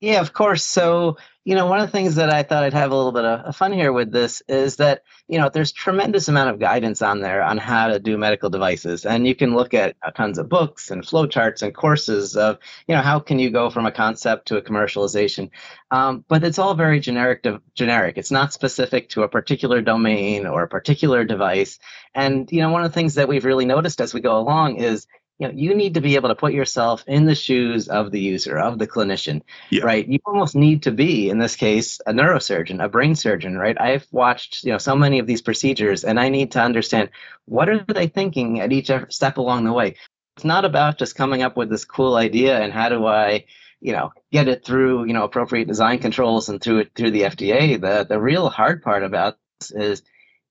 Yeah, 0.00 0.20
of 0.20 0.34
course. 0.34 0.62
So, 0.62 1.16
you 1.42 1.54
know, 1.54 1.66
one 1.68 1.80
of 1.80 1.86
the 1.86 1.92
things 1.92 2.16
that 2.16 2.28
I 2.28 2.42
thought 2.42 2.64
I'd 2.64 2.74
have 2.74 2.90
a 2.90 2.94
little 2.94 3.12
bit 3.12 3.24
of 3.24 3.56
fun 3.56 3.72
here 3.72 3.92
with 3.92 4.12
this 4.12 4.42
is 4.46 4.76
that, 4.76 5.04
you 5.26 5.38
know, 5.38 5.48
there's 5.48 5.72
tremendous 5.72 6.28
amount 6.28 6.50
of 6.50 6.58
guidance 6.58 7.00
on 7.00 7.20
there 7.20 7.42
on 7.42 7.56
how 7.56 7.88
to 7.88 7.98
do 7.98 8.18
medical 8.18 8.50
devices. 8.50 9.06
And 9.06 9.26
you 9.26 9.34
can 9.34 9.54
look 9.54 9.72
at 9.72 9.96
uh, 10.02 10.10
tons 10.10 10.36
of 10.36 10.50
books 10.50 10.90
and 10.90 11.02
flowcharts 11.02 11.62
and 11.62 11.74
courses 11.74 12.36
of, 12.36 12.58
you 12.86 12.94
know, 12.94 13.00
how 13.00 13.20
can 13.20 13.38
you 13.38 13.48
go 13.48 13.70
from 13.70 13.86
a 13.86 13.92
concept 13.92 14.48
to 14.48 14.58
a 14.58 14.62
commercialization. 14.62 15.48
Um, 15.90 16.26
but 16.28 16.44
it's 16.44 16.58
all 16.58 16.74
very 16.74 17.00
generic 17.00 17.44
to 17.44 17.62
generic. 17.74 18.18
It's 18.18 18.30
not 18.30 18.52
specific 18.52 19.08
to 19.10 19.22
a 19.22 19.28
particular 19.28 19.80
domain 19.80 20.46
or 20.46 20.64
a 20.64 20.68
particular 20.68 21.24
device. 21.24 21.78
And, 22.14 22.52
you 22.52 22.60
know, 22.60 22.70
one 22.70 22.84
of 22.84 22.90
the 22.90 22.94
things 22.94 23.14
that 23.14 23.28
we've 23.28 23.46
really 23.46 23.64
noticed 23.64 24.02
as 24.02 24.12
we 24.12 24.20
go 24.20 24.38
along 24.38 24.76
is 24.76 25.06
you 25.38 25.46
know 25.46 25.54
you 25.54 25.74
need 25.74 25.94
to 25.94 26.00
be 26.00 26.14
able 26.14 26.28
to 26.28 26.34
put 26.34 26.52
yourself 26.52 27.04
in 27.06 27.24
the 27.24 27.34
shoes 27.34 27.88
of 27.88 28.10
the 28.10 28.20
user 28.20 28.58
of 28.58 28.78
the 28.78 28.86
clinician 28.86 29.42
yeah. 29.70 29.84
right? 29.84 30.06
You 30.06 30.18
almost 30.24 30.54
need 30.54 30.84
to 30.84 30.90
be 30.90 31.28
in 31.28 31.38
this 31.38 31.56
case 31.56 32.00
a 32.06 32.12
neurosurgeon 32.12 32.82
a 32.82 32.88
brain 32.88 33.14
surgeon 33.14 33.56
right? 33.56 33.78
I've 33.80 34.06
watched 34.10 34.64
you 34.64 34.72
know 34.72 34.78
so 34.78 34.96
many 34.96 35.18
of 35.18 35.26
these 35.26 35.42
procedures 35.42 36.04
and 36.04 36.18
i 36.18 36.28
need 36.28 36.52
to 36.52 36.60
understand 36.60 37.10
what 37.44 37.68
are 37.68 37.84
they 37.84 38.08
thinking 38.08 38.60
at 38.60 38.72
each 38.72 38.90
step 39.10 39.36
along 39.36 39.64
the 39.64 39.72
way? 39.72 39.96
It's 40.36 40.44
not 40.44 40.64
about 40.64 40.98
just 40.98 41.16
coming 41.16 41.42
up 41.42 41.56
with 41.56 41.70
this 41.70 41.84
cool 41.84 42.16
idea 42.16 42.58
and 42.60 42.72
how 42.72 42.88
do 42.88 43.06
i 43.06 43.44
you 43.80 43.92
know 43.92 44.12
get 44.32 44.48
it 44.48 44.64
through 44.64 45.04
you 45.04 45.12
know 45.12 45.24
appropriate 45.24 45.68
design 45.68 45.98
controls 45.98 46.48
and 46.48 46.60
through 46.60 46.78
it 46.78 46.92
through 46.94 47.10
the 47.10 47.22
fda 47.22 47.80
the 47.80 48.06
the 48.08 48.18
real 48.18 48.48
hard 48.48 48.82
part 48.82 49.02
about 49.02 49.36
this 49.60 49.70
is 49.70 50.02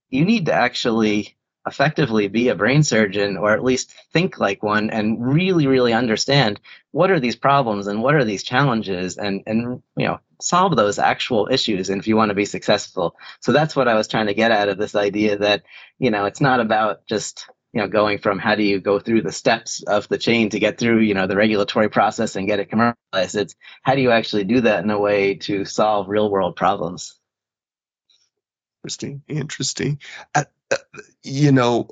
you 0.10 0.25
need 0.25 0.46
to 0.46 0.54
actually 0.54 1.36
effectively 1.67 2.27
be 2.27 2.50
a 2.50 2.55
brain 2.55 2.84
surgeon 2.84 3.38
or 3.38 3.51
at 3.51 3.63
least 3.63 3.93
think 4.13 4.39
like 4.39 4.62
one 4.62 4.89
and 4.89 5.25
really 5.25 5.67
really 5.67 5.93
understand 5.93 6.60
what 6.91 7.12
are 7.12 7.19
these 7.19 7.36
problems 7.36 7.88
and 7.88 8.01
what 8.01 8.15
are 8.15 8.24
these 8.24 8.43
challenges 8.43 9.17
and 9.17 9.41
and 9.48 9.81
you 9.95 10.05
know 10.05 10.19
solve 10.41 10.75
those 10.75 11.00
actual 11.00 11.48
issues 11.50 11.89
and 11.89 12.00
if 12.00 12.07
you 12.07 12.15
want 12.15 12.29
to 12.29 12.36
be 12.36 12.45
successful. 12.45 13.15
So 13.39 13.51
that's 13.51 13.75
what 13.75 13.88
i 13.88 13.95
was 13.95 14.07
trying 14.07 14.27
to 14.27 14.34
get 14.34 14.51
out 14.51 14.69
of 14.69 14.77
this 14.77 14.95
idea 14.95 15.38
that 15.38 15.63
you 16.00 16.12
know 16.12 16.25
it's 16.25 16.41
not 16.41 16.60
about 16.60 17.05
just 17.07 17.50
you 17.74 17.81
know 17.81 17.88
going 17.88 18.19
from 18.19 18.39
how 18.39 18.55
do 18.55 18.63
you 18.63 18.79
go 18.79 19.00
through 19.00 19.22
the 19.22 19.31
steps 19.31 19.84
of 19.84 20.07
the 20.07 20.17
chain 20.17 20.50
to 20.50 20.60
get 20.60 20.77
through 20.77 21.00
you 21.00 21.13
know 21.13 21.27
the 21.27 21.36
regulatory 21.36 21.89
process 21.89 22.36
and 22.36 22.48
get 22.48 22.60
it 22.60 22.69
commercialized. 22.69 23.36
It's 23.36 23.55
how 23.84 23.95
do 23.95 24.01
you 24.01 24.12
actually 24.12 24.45
do 24.45 24.62
that 24.62 24.84
in 24.84 24.89
a 24.89 25.00
way 25.00 25.36
to 25.36 25.65
solve 25.65 26.10
real 26.10 26.29
world 26.29 26.55
problems? 26.55 27.15
Interesting. 28.86 29.24
Interesting. 29.27 30.00
Uh, 30.36 30.43
you 31.24 31.51
know, 31.51 31.89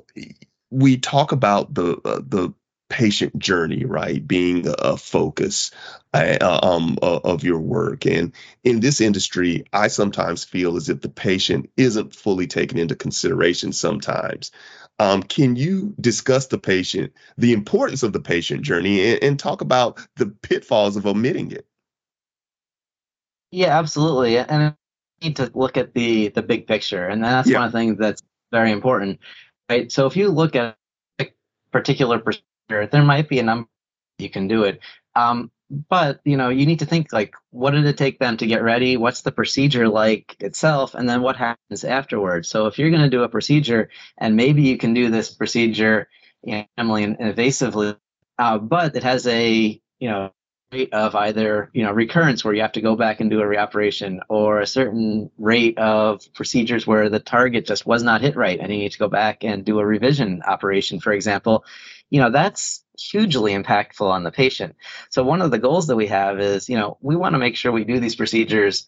we 0.70 0.96
talk 0.98 1.32
about 1.32 1.72
the 1.74 2.00
uh, 2.04 2.20
the 2.26 2.54
patient 2.88 3.36
journey, 3.38 3.84
right, 3.84 4.26
being 4.26 4.66
a 4.68 4.96
focus 4.96 5.70
uh, 6.12 6.60
um, 6.62 6.96
of 7.02 7.42
your 7.42 7.58
work. 7.58 8.06
And 8.06 8.32
in 8.62 8.80
this 8.80 9.00
industry, 9.00 9.64
I 9.72 9.88
sometimes 9.88 10.44
feel 10.44 10.76
as 10.76 10.88
if 10.88 11.00
the 11.00 11.08
patient 11.08 11.70
isn't 11.76 12.14
fully 12.14 12.46
taken 12.46 12.78
into 12.78 12.94
consideration 12.94 13.72
sometimes. 13.72 14.52
Um, 14.98 15.22
can 15.24 15.56
you 15.56 15.94
discuss 16.00 16.46
the 16.46 16.58
patient, 16.58 17.14
the 17.36 17.52
importance 17.52 18.04
of 18.04 18.12
the 18.12 18.20
patient 18.20 18.62
journey, 18.62 19.12
and, 19.12 19.24
and 19.24 19.38
talk 19.38 19.60
about 19.60 19.98
the 20.16 20.26
pitfalls 20.26 20.96
of 20.96 21.06
omitting 21.06 21.50
it? 21.50 21.66
Yeah, 23.50 23.76
absolutely. 23.76 24.38
And 24.38 24.62
I 24.62 24.74
need 25.20 25.36
to 25.36 25.50
look 25.54 25.76
at 25.76 25.94
the 25.94 26.28
the 26.28 26.42
big 26.42 26.68
picture, 26.68 27.06
and 27.06 27.24
that's 27.24 27.48
yeah. 27.48 27.58
one 27.58 27.66
of 27.66 27.72
the 27.72 27.78
things 27.78 27.98
that's 27.98 28.22
very 28.52 28.70
important, 28.70 29.20
right? 29.68 29.90
So 29.90 30.06
if 30.06 30.16
you 30.16 30.30
look 30.30 30.56
at 30.56 30.76
a 31.18 31.30
particular 31.72 32.18
procedure, 32.18 32.86
there 32.90 33.04
might 33.04 33.28
be 33.28 33.38
a 33.38 33.42
number 33.42 33.68
you 34.18 34.30
can 34.30 34.48
do 34.48 34.64
it. 34.64 34.80
Um, 35.14 35.50
but 35.88 36.20
you 36.24 36.36
know, 36.36 36.50
you 36.50 36.66
need 36.66 36.80
to 36.80 36.86
think 36.86 37.12
like, 37.12 37.34
what 37.50 37.72
did 37.72 37.86
it 37.86 37.96
take 37.96 38.18
them 38.18 38.36
to 38.36 38.46
get 38.46 38.62
ready? 38.62 38.96
What's 38.96 39.22
the 39.22 39.32
procedure 39.32 39.88
like 39.88 40.36
itself, 40.40 40.94
and 40.94 41.08
then 41.08 41.22
what 41.22 41.36
happens 41.36 41.84
afterwards? 41.84 42.48
So 42.48 42.66
if 42.66 42.78
you're 42.78 42.90
going 42.90 43.02
to 43.02 43.10
do 43.10 43.22
a 43.22 43.28
procedure, 43.28 43.90
and 44.18 44.36
maybe 44.36 44.62
you 44.62 44.76
can 44.76 44.94
do 44.94 45.10
this 45.10 45.32
procedure 45.32 46.08
minimally 46.46 47.04
and 47.04 47.18
invasively, 47.18 47.96
uh, 48.38 48.58
but 48.58 48.94
it 48.96 49.02
has 49.02 49.26
a 49.26 49.80
you 49.98 50.08
know 50.08 50.32
rate 50.74 50.92
of 50.92 51.14
either 51.14 51.70
you 51.72 51.84
know 51.84 51.92
recurrence 51.92 52.44
where 52.44 52.54
you 52.54 52.62
have 52.62 52.72
to 52.72 52.80
go 52.80 52.96
back 52.96 53.20
and 53.20 53.30
do 53.30 53.40
a 53.40 53.44
reoperation 53.44 54.18
or 54.28 54.60
a 54.60 54.66
certain 54.66 55.30
rate 55.38 55.78
of 55.78 56.20
procedures 56.34 56.86
where 56.86 57.08
the 57.08 57.20
target 57.20 57.66
just 57.66 57.86
was 57.86 58.02
not 58.02 58.20
hit 58.20 58.36
right 58.36 58.58
and 58.60 58.72
you 58.72 58.78
need 58.78 58.92
to 58.92 58.98
go 58.98 59.08
back 59.08 59.44
and 59.44 59.64
do 59.64 59.78
a 59.78 59.86
revision 59.86 60.42
operation 60.42 60.98
for 61.00 61.12
example 61.12 61.64
you 62.10 62.20
know 62.20 62.30
that's 62.30 62.84
hugely 62.98 63.52
impactful 63.52 64.08
on 64.08 64.24
the 64.24 64.32
patient 64.32 64.74
so 65.10 65.22
one 65.22 65.42
of 65.42 65.50
the 65.50 65.58
goals 65.58 65.86
that 65.86 65.96
we 65.96 66.08
have 66.08 66.40
is 66.40 66.68
you 66.68 66.76
know 66.76 66.96
we 67.00 67.14
want 67.16 67.34
to 67.34 67.38
make 67.38 67.56
sure 67.56 67.70
we 67.70 67.84
do 67.84 68.00
these 68.00 68.16
procedures 68.16 68.86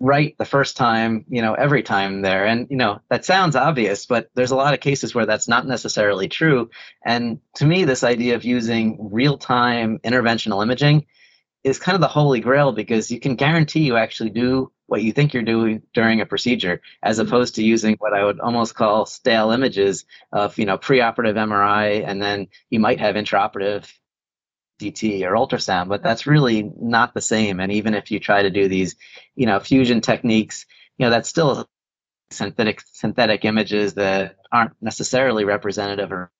right 0.00 0.36
the 0.38 0.44
first 0.44 0.76
time, 0.76 1.24
you 1.28 1.40
know, 1.40 1.54
every 1.54 1.82
time 1.82 2.22
there. 2.22 2.44
And, 2.46 2.66
you 2.68 2.76
know, 2.76 3.00
that 3.08 3.24
sounds 3.24 3.56
obvious, 3.56 4.06
but 4.06 4.28
there's 4.34 4.50
a 4.50 4.56
lot 4.56 4.74
of 4.74 4.80
cases 4.80 5.14
where 5.14 5.24
that's 5.24 5.48
not 5.48 5.66
necessarily 5.66 6.28
true. 6.28 6.70
And 7.04 7.40
to 7.54 7.64
me, 7.64 7.84
this 7.84 8.04
idea 8.04 8.34
of 8.34 8.44
using 8.44 8.98
real 9.12 9.38
time 9.38 10.00
interventional 10.00 10.62
imaging 10.62 11.06
is 11.64 11.78
kind 11.78 11.94
of 11.94 12.02
the 12.02 12.08
holy 12.08 12.40
grail 12.40 12.72
because 12.72 13.10
you 13.10 13.18
can 13.18 13.34
guarantee 13.36 13.80
you 13.80 13.96
actually 13.96 14.30
do 14.30 14.70
what 14.86 15.02
you 15.02 15.12
think 15.12 15.32
you're 15.32 15.42
doing 15.42 15.82
during 15.94 16.20
a 16.20 16.26
procedure 16.26 16.82
as 17.02 17.18
mm-hmm. 17.18 17.26
opposed 17.26 17.54
to 17.54 17.64
using 17.64 17.96
what 17.98 18.12
I 18.12 18.22
would 18.22 18.38
almost 18.38 18.74
call 18.74 19.06
stale 19.06 19.50
images 19.50 20.04
of, 20.30 20.58
you 20.58 20.66
know, 20.66 20.76
preoperative 20.76 21.34
MRI 21.34 22.06
and 22.06 22.22
then 22.22 22.48
you 22.68 22.80
might 22.80 23.00
have 23.00 23.16
intraoperative 23.16 23.90
CT 24.78 25.22
or 25.22 25.32
ultrasound, 25.32 25.88
but 25.88 26.02
that's 26.02 26.26
really 26.26 26.70
not 26.78 27.14
the 27.14 27.20
same. 27.22 27.60
And 27.60 27.72
even 27.72 27.94
if 27.94 28.10
you 28.10 28.20
try 28.20 28.42
to 28.42 28.50
do 28.50 28.68
these, 28.68 28.96
you 29.34 29.46
know, 29.46 29.58
fusion 29.58 30.02
techniques, 30.02 30.66
you 30.98 31.06
know, 31.06 31.10
that's 31.10 31.28
still 31.28 31.66
synthetic 32.30 32.82
synthetic 32.92 33.44
images 33.44 33.94
that 33.94 34.36
aren't 34.52 34.72
necessarily 34.82 35.44
representative. 35.44 36.12
Or, 36.12 36.30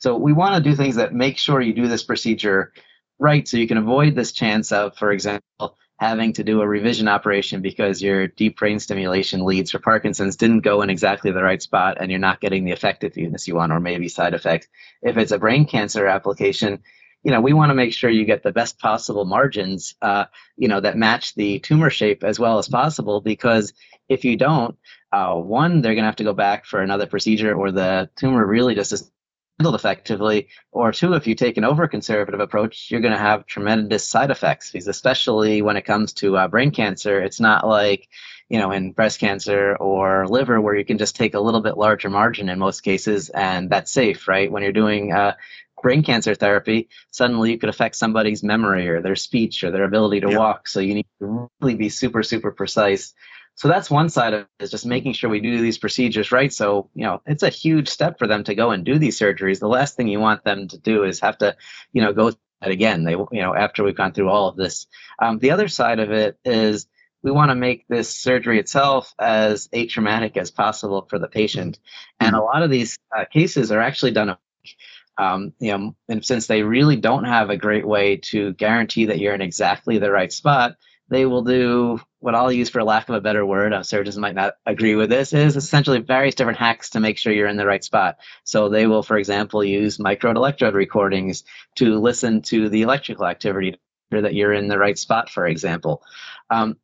So 0.00 0.16
we 0.16 0.34
want 0.34 0.62
to 0.62 0.68
do 0.68 0.76
things 0.76 0.96
that 0.96 1.14
make 1.14 1.38
sure 1.38 1.60
you 1.60 1.72
do 1.72 1.88
this 1.88 2.02
procedure 2.02 2.72
right, 3.18 3.46
so 3.46 3.56
you 3.56 3.68
can 3.68 3.78
avoid 3.78 4.14
this 4.14 4.32
chance 4.32 4.72
of, 4.72 4.96
for 4.96 5.12
example, 5.12 5.76
having 5.98 6.32
to 6.34 6.44
do 6.44 6.60
a 6.60 6.66
revision 6.66 7.08
operation 7.08 7.62
because 7.62 8.02
your 8.02 8.26
deep 8.26 8.58
brain 8.58 8.80
stimulation 8.80 9.44
leads 9.44 9.70
for 9.70 9.78
Parkinson's 9.78 10.36
didn't 10.36 10.60
go 10.60 10.82
in 10.82 10.90
exactly 10.90 11.30
the 11.30 11.42
right 11.42 11.62
spot 11.62 11.98
and 12.00 12.10
you're 12.10 12.20
not 12.20 12.40
getting 12.40 12.64
the 12.64 12.72
effectiveness 12.72 13.46
you 13.46 13.54
want 13.54 13.72
or 13.72 13.80
maybe 13.80 14.08
side 14.08 14.34
effects. 14.34 14.66
If 15.02 15.16
it's 15.16 15.32
a 15.32 15.38
brain 15.38 15.66
cancer 15.66 16.06
application, 16.06 16.82
you 17.22 17.30
know, 17.30 17.40
we 17.40 17.52
want 17.52 17.70
to 17.70 17.74
make 17.74 17.94
sure 17.94 18.10
you 18.10 18.26
get 18.26 18.42
the 18.42 18.52
best 18.52 18.78
possible 18.78 19.24
margins, 19.24 19.94
uh, 20.02 20.26
you 20.56 20.68
know, 20.68 20.80
that 20.80 20.98
match 20.98 21.34
the 21.34 21.58
tumor 21.60 21.90
shape 21.90 22.22
as 22.22 22.38
well 22.38 22.58
as 22.58 22.68
possible. 22.68 23.20
Because 23.20 23.72
if 24.08 24.24
you 24.24 24.36
don't, 24.36 24.76
uh, 25.10 25.34
one, 25.34 25.80
they're 25.80 25.94
going 25.94 26.02
to 26.02 26.08
have 26.08 26.16
to 26.16 26.24
go 26.24 26.34
back 26.34 26.66
for 26.66 26.82
another 26.82 27.06
procedure, 27.06 27.54
or 27.54 27.72
the 27.72 28.10
tumor 28.16 28.44
really 28.44 28.74
just 28.74 29.10
handled 29.58 29.74
effectively. 29.74 30.48
Or 30.72 30.92
two, 30.92 31.14
if 31.14 31.26
you 31.26 31.34
take 31.34 31.56
an 31.56 31.64
over 31.64 31.88
conservative 31.88 32.40
approach, 32.40 32.90
you're 32.90 33.00
going 33.00 33.12
to 33.12 33.18
have 33.18 33.46
tremendous 33.46 34.08
side 34.08 34.30
effects. 34.30 34.70
Because 34.70 34.88
especially 34.88 35.62
when 35.62 35.76
it 35.76 35.84
comes 35.84 36.12
to 36.14 36.36
uh, 36.36 36.48
brain 36.48 36.70
cancer, 36.70 37.20
it's 37.20 37.40
not 37.40 37.66
like 37.66 38.08
you 38.48 38.58
know, 38.58 38.72
in 38.72 38.92
breast 38.92 39.20
cancer 39.20 39.76
or 39.76 40.28
liver, 40.28 40.60
where 40.60 40.76
you 40.76 40.84
can 40.84 40.98
just 40.98 41.16
take 41.16 41.34
a 41.34 41.40
little 41.40 41.62
bit 41.62 41.78
larger 41.78 42.10
margin 42.10 42.48
in 42.48 42.58
most 42.58 42.82
cases, 42.82 43.30
and 43.30 43.70
that's 43.70 43.90
safe, 43.90 44.28
right? 44.28 44.52
When 44.52 44.62
you're 44.62 44.72
doing 44.72 45.12
uh, 45.12 45.34
brain 45.82 46.02
cancer 46.02 46.34
therapy, 46.34 46.88
suddenly 47.10 47.52
you 47.52 47.58
could 47.58 47.68
affect 47.68 47.96
somebody's 47.96 48.42
memory 48.42 48.88
or 48.88 49.00
their 49.00 49.16
speech 49.16 49.64
or 49.64 49.70
their 49.70 49.84
ability 49.84 50.20
to 50.20 50.30
yeah. 50.30 50.38
walk. 50.38 50.68
So 50.68 50.80
you 50.80 50.94
need 50.94 51.06
to 51.20 51.50
really 51.60 51.74
be 51.74 51.88
super, 51.88 52.22
super 52.22 52.52
precise. 52.52 53.14
So 53.56 53.68
that's 53.68 53.90
one 53.90 54.08
side 54.08 54.34
of 54.34 54.40
it 54.42 54.64
is 54.64 54.70
just 54.70 54.86
making 54.86 55.12
sure 55.12 55.30
we 55.30 55.40
do 55.40 55.60
these 55.60 55.78
procedures 55.78 56.32
right. 56.32 56.52
So, 56.52 56.90
you 56.94 57.04
know, 57.04 57.22
it's 57.24 57.42
a 57.42 57.48
huge 57.48 57.88
step 57.88 58.18
for 58.18 58.26
them 58.26 58.44
to 58.44 58.54
go 58.54 58.70
and 58.70 58.84
do 58.84 58.98
these 58.98 59.18
surgeries. 59.18 59.60
The 59.60 59.68
last 59.68 59.96
thing 59.96 60.08
you 60.08 60.20
want 60.20 60.44
them 60.44 60.68
to 60.68 60.78
do 60.78 61.04
is 61.04 61.20
have 61.20 61.38
to, 61.38 61.56
you 61.92 62.02
know, 62.02 62.12
go 62.12 62.32
again. 62.60 63.04
They, 63.04 63.12
you 63.12 63.28
know, 63.32 63.54
after 63.54 63.84
we've 63.84 63.96
gone 63.96 64.12
through 64.12 64.28
all 64.28 64.48
of 64.48 64.56
this. 64.56 64.86
Um, 65.20 65.38
the 65.38 65.52
other 65.52 65.68
side 65.68 66.00
of 66.00 66.10
it 66.10 66.38
is 66.44 66.88
we 67.22 67.30
want 67.30 67.50
to 67.50 67.54
make 67.54 67.86
this 67.88 68.14
surgery 68.14 68.58
itself 68.58 69.14
as 69.18 69.68
atraumatic 69.68 70.36
as 70.36 70.50
possible 70.50 71.06
for 71.08 71.18
the 71.18 71.28
patient. 71.28 71.78
And 72.20 72.34
a 72.34 72.42
lot 72.42 72.62
of 72.62 72.70
these 72.70 72.98
uh, 73.16 73.24
cases 73.32 73.70
are 73.70 73.80
actually 73.80 74.12
done 74.12 74.36
um, 75.16 75.52
you 75.60 75.70
know, 75.70 75.94
and 76.08 76.24
since 76.24 76.46
they 76.46 76.62
really 76.62 76.96
don't 76.96 77.24
have 77.24 77.50
a 77.50 77.56
great 77.56 77.86
way 77.86 78.16
to 78.16 78.52
guarantee 78.54 79.06
that 79.06 79.18
you're 79.18 79.34
in 79.34 79.42
exactly 79.42 79.98
the 79.98 80.10
right 80.10 80.32
spot, 80.32 80.76
they 81.08 81.26
will 81.26 81.42
do 81.42 82.00
what 82.20 82.34
I'll 82.34 82.52
use 82.52 82.70
for 82.70 82.82
lack 82.82 83.08
of 83.08 83.14
a 83.14 83.20
better 83.20 83.44
word. 83.44 83.74
Surgeons 83.84 84.16
might 84.16 84.34
not 84.34 84.54
agree 84.64 84.94
with 84.94 85.10
this. 85.10 85.32
Is 85.32 85.56
essentially 85.56 86.00
various 86.00 86.34
different 86.34 86.58
hacks 86.58 86.90
to 86.90 87.00
make 87.00 87.18
sure 87.18 87.32
you're 87.32 87.48
in 87.48 87.56
the 87.56 87.66
right 87.66 87.84
spot. 87.84 88.16
So 88.44 88.68
they 88.68 88.86
will, 88.86 89.02
for 89.02 89.18
example, 89.18 89.62
use 89.62 89.98
micro 89.98 90.30
electrode 90.30 90.74
recordings 90.74 91.44
to 91.76 91.98
listen 91.98 92.42
to 92.42 92.68
the 92.68 92.82
electrical 92.82 93.26
activity 93.26 93.76
to 94.12 94.22
that 94.22 94.34
you're 94.34 94.52
in 94.52 94.68
the 94.68 94.78
right 94.78 94.98
spot. 94.98 95.28
For 95.28 95.46
example, 95.46 96.02
um, 96.50 96.76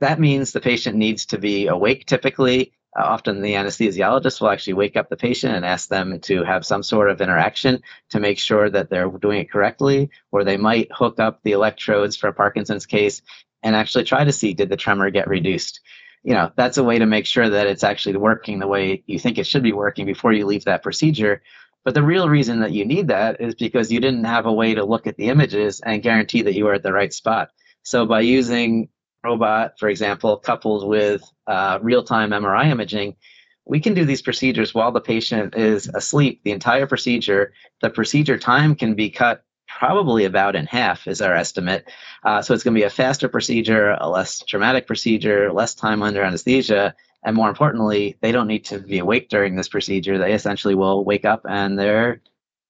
that 0.00 0.20
means 0.20 0.52
the 0.52 0.60
patient 0.60 0.96
needs 0.96 1.26
to 1.26 1.38
be 1.38 1.66
awake 1.66 2.06
typically 2.06 2.72
uh, 2.96 3.02
often 3.02 3.42
the 3.42 3.54
anesthesiologist 3.54 4.40
will 4.40 4.48
actually 4.48 4.72
wake 4.72 4.96
up 4.96 5.08
the 5.10 5.16
patient 5.16 5.54
and 5.54 5.64
ask 5.64 5.88
them 5.88 6.18
to 6.20 6.42
have 6.44 6.64
some 6.64 6.82
sort 6.82 7.10
of 7.10 7.20
interaction 7.20 7.82
to 8.10 8.20
make 8.20 8.38
sure 8.38 8.70
that 8.70 8.88
they're 8.88 9.08
doing 9.08 9.40
it 9.40 9.50
correctly, 9.50 10.10
or 10.32 10.44
they 10.44 10.56
might 10.56 10.88
hook 10.90 11.20
up 11.20 11.40
the 11.42 11.52
electrodes 11.52 12.16
for 12.16 12.32
Parkinson's 12.32 12.86
case 12.86 13.20
and 13.66 13.74
actually 13.74 14.04
try 14.04 14.22
to 14.22 14.32
see 14.32 14.54
did 14.54 14.68
the 14.68 14.76
tremor 14.76 15.10
get 15.10 15.26
reduced. 15.26 15.80
You 16.22 16.34
know, 16.34 16.52
that's 16.56 16.78
a 16.78 16.84
way 16.84 17.00
to 17.00 17.06
make 17.06 17.26
sure 17.26 17.50
that 17.50 17.66
it's 17.66 17.82
actually 17.82 18.16
working 18.16 18.60
the 18.60 18.68
way 18.68 19.02
you 19.06 19.18
think 19.18 19.38
it 19.38 19.46
should 19.46 19.64
be 19.64 19.72
working 19.72 20.06
before 20.06 20.32
you 20.32 20.46
leave 20.46 20.64
that 20.64 20.84
procedure. 20.84 21.42
But 21.84 21.94
the 21.94 22.02
real 22.02 22.28
reason 22.28 22.60
that 22.60 22.70
you 22.70 22.84
need 22.84 23.08
that 23.08 23.40
is 23.40 23.56
because 23.56 23.90
you 23.90 23.98
didn't 23.98 24.24
have 24.24 24.46
a 24.46 24.52
way 24.52 24.74
to 24.76 24.84
look 24.84 25.08
at 25.08 25.16
the 25.16 25.30
images 25.30 25.80
and 25.80 26.02
guarantee 26.02 26.42
that 26.42 26.54
you 26.54 26.64
were 26.64 26.74
at 26.74 26.84
the 26.84 26.92
right 26.92 27.12
spot. 27.12 27.50
So 27.82 28.06
by 28.06 28.20
using 28.20 28.88
robot, 29.24 29.80
for 29.80 29.88
example, 29.88 30.36
coupled 30.36 30.88
with 30.88 31.22
uh, 31.48 31.80
real-time 31.82 32.30
MRI 32.30 32.66
imaging, 32.66 33.16
we 33.64 33.80
can 33.80 33.94
do 33.94 34.04
these 34.04 34.22
procedures 34.22 34.72
while 34.72 34.92
the 34.92 35.00
patient 35.00 35.56
is 35.56 35.88
asleep. 35.92 36.40
The 36.44 36.52
entire 36.52 36.86
procedure, 36.86 37.52
the 37.82 37.90
procedure 37.90 38.38
time 38.38 38.76
can 38.76 38.94
be 38.94 39.10
cut 39.10 39.42
probably 39.78 40.24
about 40.24 40.56
in 40.56 40.66
half, 40.66 41.06
is 41.06 41.20
our 41.20 41.34
estimate. 41.34 41.88
Uh, 42.24 42.40
so 42.40 42.54
it's 42.54 42.64
going 42.64 42.74
to 42.74 42.80
be 42.80 42.84
a 42.84 42.90
faster 42.90 43.28
procedure, 43.28 43.96
a 44.00 44.08
less 44.08 44.40
traumatic 44.40 44.86
procedure, 44.86 45.52
less 45.52 45.74
time 45.74 46.02
under 46.02 46.22
anesthesia, 46.22 46.94
and 47.22 47.36
more 47.36 47.48
importantly, 47.48 48.16
they 48.20 48.32
don't 48.32 48.46
need 48.46 48.64
to 48.66 48.78
be 48.78 48.98
awake 48.98 49.28
during 49.28 49.54
this 49.54 49.68
procedure. 49.68 50.16
They 50.16 50.32
essentially 50.32 50.74
will 50.74 51.04
wake 51.04 51.24
up 51.24 51.42
and 51.48 51.78
their 51.78 52.22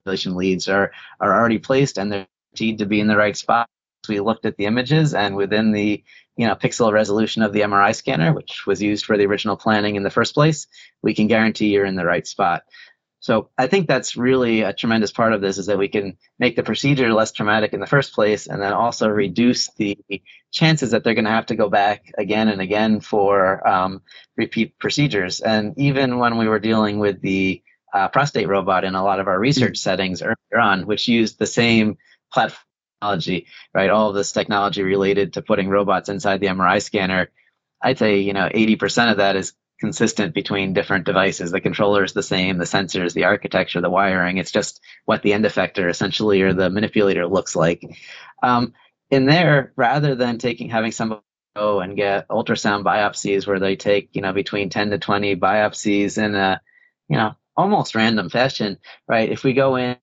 relation 0.05 0.35
leads 0.35 0.69
are, 0.69 0.93
are 1.21 1.39
already 1.39 1.59
placed 1.59 1.99
and 1.99 2.11
they're 2.11 2.27
guaranteed 2.55 2.79
to 2.79 2.87
be 2.87 3.01
in 3.01 3.07
the 3.07 3.17
right 3.17 3.37
spot. 3.37 3.69
We 4.09 4.21
looked 4.21 4.47
at 4.47 4.57
the 4.57 4.67
images 4.67 5.15
and 5.15 5.37
within 5.37 5.73
the 5.73 6.03
you 6.37 6.47
know 6.47 6.55
pixel 6.55 6.93
resolution 6.93 7.43
of 7.43 7.53
the 7.53 7.63
MRI 7.63 7.95
scanner, 7.95 8.33
which 8.33 8.67
was 8.67 8.81
used 8.81 9.05
for 9.05 9.17
the 9.17 9.27
original 9.27 9.57
planning 9.57 9.97
in 9.97 10.05
the 10.05 10.11
first 10.11 10.35
place, 10.35 10.67
we 11.03 11.15
can 11.15 11.27
guarantee 11.27 11.69
you're 11.69 11.85
in 11.85 11.97
the 11.97 12.05
right 12.05 12.27
spot. 12.27 12.63
So 13.27 13.51
I 13.59 13.67
think 13.67 13.89
that's 13.89 14.17
really 14.17 14.61
a 14.61 14.73
tremendous 14.73 15.11
part 15.11 15.33
of 15.33 15.41
this 15.41 15.59
is 15.59 15.67
that 15.67 15.79
we 15.79 15.89
can 15.89 16.17
make 16.39 16.55
the 16.55 16.63
procedure 16.63 17.13
less 17.13 17.33
traumatic 17.33 17.73
in 17.73 17.81
the 17.81 17.87
first 17.89 18.13
place 18.13 18.47
and 18.47 18.63
then 18.63 18.73
also 18.73 19.09
reduce 19.09 19.69
the 19.73 19.99
chances 20.53 20.93
that 20.93 21.03
they're 21.03 21.15
going 21.15 21.25
to 21.25 21.33
have 21.33 21.47
to 21.47 21.57
go 21.57 21.69
back 21.69 22.13
again 22.17 22.47
and 22.47 22.61
again 22.61 23.01
for 23.01 23.67
um, 23.67 24.03
repeat 24.37 24.79
procedures. 24.79 25.41
And 25.41 25.77
even 25.77 26.19
when 26.21 26.37
we 26.37 26.47
were 26.47 26.61
dealing 26.61 27.01
with 27.01 27.21
the 27.21 27.65
uh, 27.93 28.07
prostate 28.07 28.47
robot 28.47 28.85
in 28.85 28.95
a 28.95 29.03
lot 29.03 29.19
of 29.19 29.27
our 29.27 29.41
research 29.41 29.79
settings 29.79 30.23
earlier 30.23 30.61
on, 30.63 30.87
which 30.87 31.09
used 31.09 31.37
the 31.37 31.47
same 31.47 31.99
platform 32.33 32.63
technology, 33.01 33.49
right? 33.75 33.91
All 33.91 34.11
of 34.11 34.15
this 34.15 34.31
technology 34.31 34.85
related 34.85 35.33
to 35.33 35.43
putting 35.43 35.69
robots 35.69 36.09
inside 36.09 36.39
the 36.39 36.47
MRI 36.47 36.81
scanner. 36.81 37.31
I'd 37.83 37.99
say, 37.99 38.21
you 38.21 38.35
know, 38.35 38.49
80% 38.49 39.11
of 39.11 39.17
that 39.17 39.35
is 39.35 39.53
consistent 39.79 40.35
between 40.35 40.73
different 40.73 41.05
devices. 41.05 41.51
The 41.51 41.61
controller 41.61 42.05
is 42.05 42.13
the 42.13 42.23
same, 42.23 42.59
the 42.59 42.65
sensors, 42.65 43.13
the 43.13 43.25
architecture, 43.25 43.81
the 43.81 43.91
wiring. 43.91 44.39
It's 44.39 44.53
just 44.53 44.81
what 45.05 45.23
the 45.23 45.33
end 45.33 45.45
effector 45.45 45.89
essentially 45.91 46.43
or 46.43 46.53
the 46.53 46.71
manipulator 46.71 47.27
looks 47.27 47.55
like. 47.55 47.83
Um, 48.43 48.75
in 49.11 49.27
there, 49.27 49.73
rather 49.77 50.15
than 50.15 50.39
taking 50.39 50.71
having 50.71 50.93
somebody 50.93 51.23
go 51.55 51.81
and 51.81 51.97
get 51.97 52.29
ultrasound 52.29 52.85
biopsies 52.85 53.47
where 53.47 53.59
they 53.59 53.77
take 53.77 54.11
you 54.13 54.21
know 54.21 54.33
between 54.33 54.69
10 54.69 54.91
to 54.91 54.99
20 54.99 55.37
biopsies 55.37 56.19
in 56.23 56.35
a 56.35 56.61
you 57.09 57.17
know 57.17 57.35
almost 57.57 57.95
random 57.95 58.29
fashion, 58.29 58.79
right? 59.09 59.31
If 59.31 59.43
we 59.43 59.55
go 59.55 59.77
in 59.77 59.97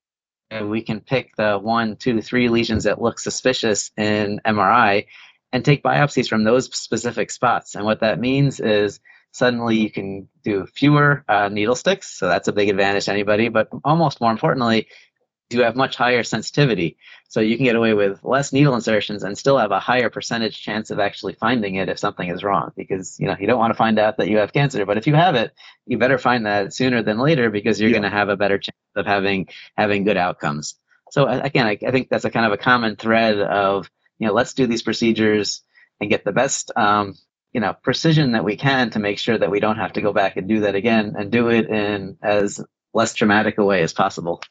and 0.49 0.69
we 0.69 0.81
can 0.81 0.99
pick 1.01 1.35
the 1.35 1.57
one, 1.57 1.95
two, 1.95 2.21
three 2.21 2.49
lesions 2.49 2.85
that 2.85 3.01
look 3.01 3.19
suspicious 3.19 3.91
in 3.97 4.41
MRI 4.45 5.05
and 5.51 5.63
take 5.63 5.83
biopsies 5.83 6.27
from 6.27 6.43
those 6.43 6.73
specific 6.75 7.29
spots. 7.29 7.75
And 7.75 7.85
what 7.85 7.99
that 7.99 8.19
means 8.19 8.59
is 8.59 8.99
suddenly 9.33 9.77
you 9.77 9.89
can 9.89 10.29
do 10.43 10.65
fewer 10.65 11.25
uh, 11.27 11.49
needle 11.49 11.75
sticks. 11.75 12.07
So 12.17 12.27
that's 12.27 12.47
a 12.47 12.53
big 12.53 12.69
advantage 12.69 13.05
to 13.05 13.11
anybody. 13.11 13.49
But 13.49 13.69
almost 13.83 14.21
more 14.21 14.31
importantly, 14.31 14.87
you 15.49 15.63
have 15.63 15.75
much 15.75 15.95
higher 15.95 16.23
sensitivity. 16.23 16.97
So 17.29 17.39
you 17.39 17.57
can 17.57 17.65
get 17.65 17.75
away 17.75 17.93
with 17.93 18.23
less 18.23 18.53
needle 18.53 18.75
insertions 18.75 19.23
and 19.23 19.37
still 19.37 19.57
have 19.57 19.71
a 19.71 19.79
higher 19.79 20.09
percentage 20.09 20.61
chance 20.61 20.91
of 20.91 20.99
actually 20.99 21.33
finding 21.33 21.75
it 21.75 21.89
if 21.89 21.99
something 21.99 22.29
is 22.29 22.43
wrong. 22.43 22.71
Because 22.75 23.19
you 23.19 23.27
know 23.27 23.35
you 23.39 23.47
don't 23.47 23.59
want 23.59 23.71
to 23.71 23.77
find 23.77 23.99
out 23.99 24.17
that 24.17 24.29
you 24.29 24.37
have 24.37 24.53
cancer, 24.53 24.85
but 24.85 24.97
if 24.97 25.07
you 25.07 25.15
have 25.15 25.35
it, 25.35 25.51
you 25.85 25.97
better 25.97 26.19
find 26.19 26.45
that 26.45 26.73
sooner 26.73 27.01
than 27.01 27.17
later 27.17 27.49
because 27.49 27.81
you're 27.81 27.89
yeah. 27.89 27.99
going 27.99 28.11
to 28.11 28.17
have 28.17 28.29
a 28.29 28.37
better 28.37 28.59
chance 28.59 28.77
of 28.95 29.05
having 29.05 29.47
having 29.75 30.03
good 30.03 30.17
outcomes. 30.17 30.75
So 31.11 31.27
again, 31.27 31.67
I, 31.67 31.77
I, 31.85 31.91
think 31.91 32.09
that's 32.09 32.25
a 32.25 32.31
kind 32.31 32.45
of 32.45 32.53
a 32.53 32.57
common 32.57 32.95
thread 32.95 33.39
of 33.39 33.89
you 34.19 34.27
know 34.27 34.33
let's 34.33 34.53
do 34.53 34.67
these 34.67 34.83
procedures 34.83 35.61
and 35.99 36.09
get 36.09 36.23
the 36.23 36.31
best 36.31 36.71
um, 36.75 37.15
you 37.53 37.61
know 37.61 37.73
precision 37.73 38.33
that 38.33 38.43
we 38.43 38.57
can 38.57 38.89
to 38.91 38.99
make 38.99 39.19
sure 39.19 39.37
that 39.37 39.51
we 39.51 39.59
don't 39.59 39.77
have 39.77 39.93
to 39.93 40.01
go 40.01 40.11
back 40.11 40.37
and 40.37 40.47
do 40.47 40.61
that 40.61 40.75
again 40.75 41.15
and 41.17 41.31
do 41.31 41.49
it 41.49 41.69
in 41.69 42.17
as 42.21 42.63
less 42.93 43.13
traumatic 43.13 43.57
a 43.57 43.63
way 43.63 43.81
as 43.83 43.93
possible. 43.93 44.41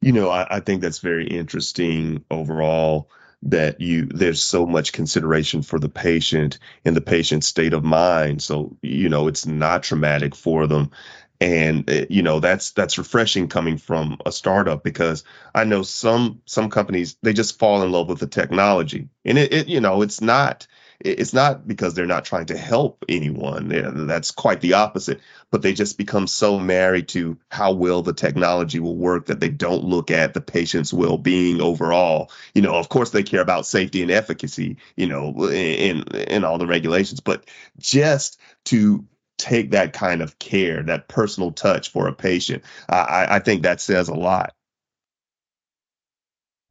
You 0.00 0.12
know 0.12 0.30
I, 0.30 0.56
I 0.56 0.60
think 0.60 0.82
that's 0.82 0.98
very 0.98 1.26
interesting 1.26 2.24
overall 2.30 3.10
that 3.42 3.80
you 3.80 4.06
there's 4.06 4.42
so 4.42 4.66
much 4.66 4.92
consideration 4.92 5.62
for 5.62 5.78
the 5.78 5.88
patient 5.88 6.58
and 6.84 6.96
the 6.96 7.00
patient's 7.00 7.46
state 7.46 7.74
of 7.74 7.84
mind. 7.84 8.42
So 8.42 8.76
you 8.82 9.08
know 9.08 9.28
it's 9.28 9.46
not 9.46 9.82
traumatic 9.82 10.34
for 10.34 10.66
them. 10.66 10.90
And 11.38 11.88
uh, 11.90 12.06
you 12.08 12.22
know 12.22 12.40
that's 12.40 12.70
that's 12.72 12.98
refreshing 12.98 13.48
coming 13.48 13.76
from 13.76 14.16
a 14.24 14.32
startup 14.32 14.82
because 14.82 15.22
i 15.54 15.64
know 15.64 15.82
some 15.82 16.40
some 16.46 16.70
companies 16.70 17.18
they 17.22 17.34
just 17.34 17.58
fall 17.58 17.82
in 17.82 17.92
love 17.92 18.08
with 18.08 18.20
the 18.20 18.26
technology. 18.26 19.10
And 19.24 19.36
it, 19.36 19.52
it 19.52 19.68
you 19.68 19.80
know 19.80 20.00
it's 20.00 20.22
not 20.22 20.66
it's 21.00 21.32
not 21.32 21.66
because 21.66 21.94
they're 21.94 22.06
not 22.06 22.24
trying 22.24 22.46
to 22.46 22.56
help 22.56 23.04
anyone. 23.08 23.68
That's 24.06 24.30
quite 24.30 24.60
the 24.60 24.74
opposite. 24.74 25.20
But 25.50 25.62
they 25.62 25.72
just 25.72 25.98
become 25.98 26.26
so 26.26 26.58
married 26.58 27.08
to 27.08 27.38
how 27.50 27.72
well 27.72 28.02
the 28.02 28.12
technology 28.12 28.80
will 28.80 28.96
work 28.96 29.26
that 29.26 29.40
they 29.40 29.48
don't 29.48 29.84
look 29.84 30.10
at 30.10 30.34
the 30.34 30.40
patient's 30.40 30.92
well-being 30.92 31.60
overall. 31.60 32.30
You 32.54 32.62
know, 32.62 32.74
of 32.74 32.88
course, 32.88 33.10
they 33.10 33.22
care 33.22 33.42
about 33.42 33.66
safety 33.66 34.02
and 34.02 34.10
efficacy. 34.10 34.78
You 34.96 35.06
know, 35.06 35.48
in 35.50 36.02
in 36.14 36.44
all 36.44 36.58
the 36.58 36.66
regulations, 36.66 37.20
but 37.20 37.44
just 37.78 38.40
to 38.64 39.04
take 39.38 39.72
that 39.72 39.92
kind 39.92 40.22
of 40.22 40.38
care, 40.38 40.82
that 40.82 41.08
personal 41.08 41.52
touch 41.52 41.90
for 41.90 42.08
a 42.08 42.12
patient, 42.12 42.64
I, 42.88 43.26
I 43.36 43.38
think 43.40 43.62
that 43.62 43.80
says 43.80 44.08
a 44.08 44.14
lot. 44.14 44.55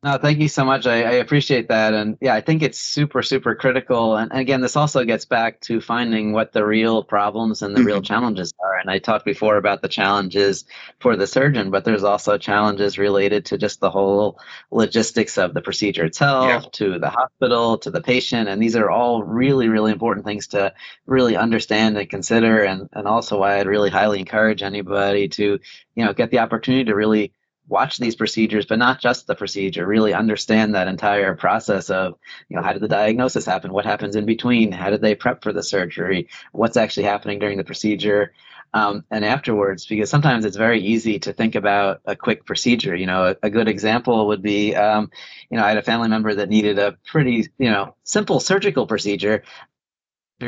No, 0.06 0.20
thank 0.20 0.38
you 0.38 0.48
so 0.48 0.64
much. 0.64 0.86
I, 0.86 0.98
I, 1.02 1.12
appreciate 1.14 1.70
that. 1.70 1.96
And 1.96 2.16
yeah, 2.22 2.36
I 2.36 2.42
think 2.42 2.62
it's 2.62 2.80
super, 2.80 3.24
super 3.24 3.56
critical. 3.56 4.16
And, 4.16 4.32
and, 4.32 4.40
again, 4.40 4.62
this 4.62 4.76
also 4.76 5.04
gets 5.04 5.26
back 5.26 5.62
to 5.62 5.82
finding 5.82 6.32
what 6.32 6.54
the 6.54 6.64
real 6.64 7.04
problems 7.04 7.64
and 7.64 7.76
the 7.76 7.84
real 7.84 7.96
mm-hmm. 7.96 8.04
challenges 8.04 8.54
are. 8.64 8.78
And 8.78 8.92
I 8.92 9.00
talked 9.00 9.26
before 9.26 9.58
about 9.58 9.82
the 9.82 9.88
challenges 9.88 10.66
for 11.00 11.16
the 11.16 11.26
surgeon, 11.26 11.72
but 11.72 11.86
there's 11.86 12.04
also 12.04 12.38
challenges 12.38 13.00
related 13.00 13.46
to 13.46 13.58
just 13.58 13.80
the 13.80 13.90
whole 13.90 14.40
logistics 14.70 15.40
of 15.40 15.56
the 15.56 15.62
procedure 15.62 16.06
itself, 16.06 16.46
yeah. 16.50 16.70
to 16.74 17.00
the 17.00 17.10
hospital, 17.10 17.80
to 17.80 17.90
the 17.90 18.02
patient. 18.02 18.48
And 18.48 18.62
these 18.62 18.76
are 18.76 18.92
all 18.92 19.24
really, 19.24 19.70
really 19.70 19.92
important 19.92 20.24
things 20.24 20.50
to 20.50 20.76
really 21.08 21.36
understand 21.36 21.98
and 21.98 22.08
consider. 22.08 22.64
And, 22.64 22.90
and 22.94 23.08
also 23.08 23.40
why 23.40 23.58
I'd 23.58 23.66
really 23.66 23.90
highly 23.90 24.20
encourage 24.20 24.62
anybody 24.62 25.30
to, 25.30 25.60
you 25.96 26.06
know, 26.06 26.14
get 26.14 26.30
the 26.30 26.40
opportunity 26.40 26.84
to 26.84 26.94
really 26.94 27.34
watch 27.68 27.98
these 27.98 28.16
procedures, 28.16 28.66
but 28.66 28.80
not 28.80 29.00
just 29.00 29.28
the 29.28 29.36
procedure, 29.36 29.86
really 29.86 30.14
understand 30.14 30.76
that 30.76 30.88
entire 30.88 31.36
process 31.36 31.90
of, 31.90 32.16
you 32.50 32.56
know, 32.56 32.64
how 32.64 32.74
did 32.74 32.82
the 32.82 32.88
diagnosis 32.88 33.46
happen? 33.46 33.74
What 33.74 33.86
happens 33.86 34.16
in 34.16 34.26
between? 34.26 34.72
How 34.72 34.90
did 34.90 35.02
they 35.02 35.16
prep 35.16 35.44
for 35.44 35.54
the 35.54 35.64
surgery? 35.64 36.30
What's 36.52 36.78
actually 36.78 37.04
happening 37.04 37.40
during 37.40 37.58
the 37.58 37.64
procedure? 37.64 38.34
Um, 38.74 39.06
and 39.10 39.24
afterwards, 39.24 39.86
because 39.86 40.10
sometimes 40.10 40.44
it's 40.44 40.58
very 40.58 40.82
easy 40.82 41.20
to 41.20 41.34
think 41.34 41.56
about 41.56 42.02
a 42.06 42.16
quick 42.16 42.46
procedure. 42.46 42.94
You 42.96 43.06
know, 43.06 43.30
a, 43.30 43.36
a 43.44 43.50
good 43.50 43.70
example 43.70 44.28
would 44.28 44.42
be, 44.42 44.76
um, 44.76 45.12
you 45.50 45.58
know, 45.58 45.64
I 45.64 45.70
had 45.70 45.78
a 45.78 45.84
family 45.84 46.10
member 46.10 46.36
that 46.36 46.50
needed 46.50 46.78
a 46.78 46.98
pretty, 47.06 47.48
you 47.58 47.72
know, 47.72 47.96
simple 48.04 48.40
surgical 48.40 48.86
procedure. 48.86 49.44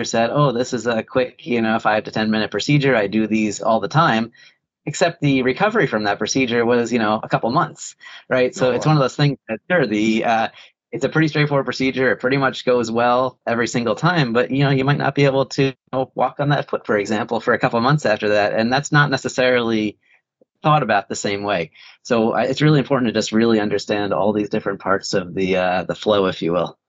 Said, 0.03 0.31
"Oh, 0.31 0.51
this 0.51 0.73
is 0.73 0.85
a 0.85 1.01
quick, 1.01 1.47
you 1.47 1.61
know, 1.61 1.79
five 1.79 2.03
to 2.03 2.11
ten 2.11 2.29
minute 2.29 2.51
procedure. 2.51 2.93
I 2.93 3.07
do 3.07 3.25
these 3.25 3.61
all 3.61 3.79
the 3.79 3.87
time." 3.87 4.33
Except 4.87 5.19
the 5.21 5.43
recovery 5.43 5.85
from 5.85 6.05
that 6.05 6.17
procedure 6.17 6.65
was 6.65 6.91
you 6.91 6.97
know 6.97 7.19
a 7.21 7.29
couple 7.29 7.51
months 7.51 7.95
right? 8.29 8.55
So 8.55 8.71
oh, 8.71 8.71
it's 8.71 8.85
wow. 8.85 8.91
one 8.91 8.97
of 8.97 9.03
those 9.03 9.15
things 9.15 9.37
that 9.47 9.59
sure 9.69 9.85
the 9.85 10.23
uh, 10.23 10.47
it's 10.91 11.03
a 11.03 11.09
pretty 11.09 11.27
straightforward 11.27 11.65
procedure. 11.65 12.11
It 12.13 12.21
pretty 12.21 12.37
much 12.37 12.65
goes 12.65 12.89
well 12.89 13.37
every 13.45 13.67
single 13.67 13.95
time 13.95 14.33
but 14.33 14.49
you 14.49 14.63
know 14.63 14.71
you 14.71 14.85
might 14.85 14.97
not 14.97 15.13
be 15.13 15.25
able 15.25 15.45
to 15.45 15.63
you 15.63 15.73
know, 15.93 16.11
walk 16.15 16.39
on 16.39 16.49
that 16.49 16.69
foot 16.69 16.85
for 16.85 16.97
example 16.97 17.39
for 17.41 17.53
a 17.53 17.59
couple 17.59 17.79
months 17.81 18.05
after 18.05 18.29
that 18.29 18.53
and 18.53 18.71
that's 18.71 18.91
not 18.91 19.11
necessarily 19.11 19.99
thought 20.63 20.81
about 20.83 21.07
the 21.07 21.15
same 21.15 21.43
way. 21.43 21.71
So 22.01 22.35
uh, 22.35 22.39
it's 22.39 22.61
really 22.61 22.79
important 22.79 23.09
to 23.09 23.13
just 23.13 23.31
really 23.31 23.59
understand 23.59 24.13
all 24.13 24.33
these 24.33 24.49
different 24.49 24.79
parts 24.79 25.13
of 25.13 25.35
the 25.35 25.57
uh, 25.57 25.83
the 25.83 25.95
flow 25.95 26.25
if 26.25 26.41
you 26.41 26.53
will. 26.53 26.79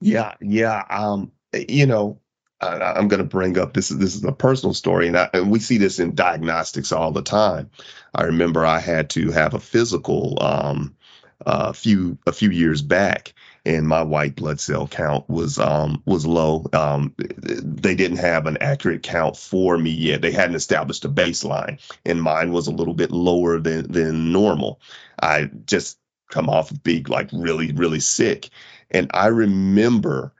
Yeah 0.00 0.34
yeah 0.42 0.84
um 0.90 1.32
you 1.52 1.86
know 1.86 2.20
I'm 2.68 3.08
going 3.08 3.22
to 3.22 3.24
bring 3.24 3.58
up 3.58 3.74
this 3.74 3.90
is 3.90 3.98
this 3.98 4.14
is 4.14 4.24
a 4.24 4.32
personal 4.32 4.74
story, 4.74 5.08
and, 5.08 5.16
I, 5.16 5.30
and, 5.32 5.50
we 5.50 5.60
see 5.60 5.78
this 5.78 5.98
in 5.98 6.14
diagnostics 6.14 6.92
all 6.92 7.12
the 7.12 7.22
time. 7.22 7.70
I 8.14 8.24
remember 8.24 8.64
I 8.64 8.78
had 8.78 9.10
to 9.10 9.30
have 9.30 9.54
a 9.54 9.60
physical 9.60 10.38
um, 10.40 10.96
a 11.40 11.74
few 11.74 12.18
a 12.26 12.32
few 12.32 12.50
years 12.50 12.82
back, 12.82 13.34
and 13.64 13.86
my 13.86 14.02
white 14.02 14.36
blood 14.36 14.60
cell 14.60 14.88
count 14.88 15.28
was 15.28 15.58
um, 15.58 16.02
was 16.06 16.26
low. 16.26 16.66
Um, 16.72 17.14
they 17.18 17.94
didn't 17.94 18.18
have 18.18 18.46
an 18.46 18.58
accurate 18.60 19.02
count 19.02 19.36
for 19.36 19.76
me 19.76 19.90
yet. 19.90 20.22
They 20.22 20.32
hadn't 20.32 20.56
established 20.56 21.04
a 21.04 21.08
baseline, 21.08 21.80
and 22.04 22.22
mine 22.22 22.52
was 22.52 22.68
a 22.68 22.72
little 22.72 22.94
bit 22.94 23.12
lower 23.12 23.58
than 23.60 23.90
than 23.90 24.32
normal. 24.32 24.80
I 25.20 25.50
just 25.66 25.98
come 26.30 26.48
off 26.50 26.70
of 26.70 26.82
being 26.82 27.04
like 27.04 27.30
really 27.32 27.72
really 27.72 28.00
sick 28.00 28.50
And 28.90 29.10
I 29.14 29.28
remember 29.28 30.32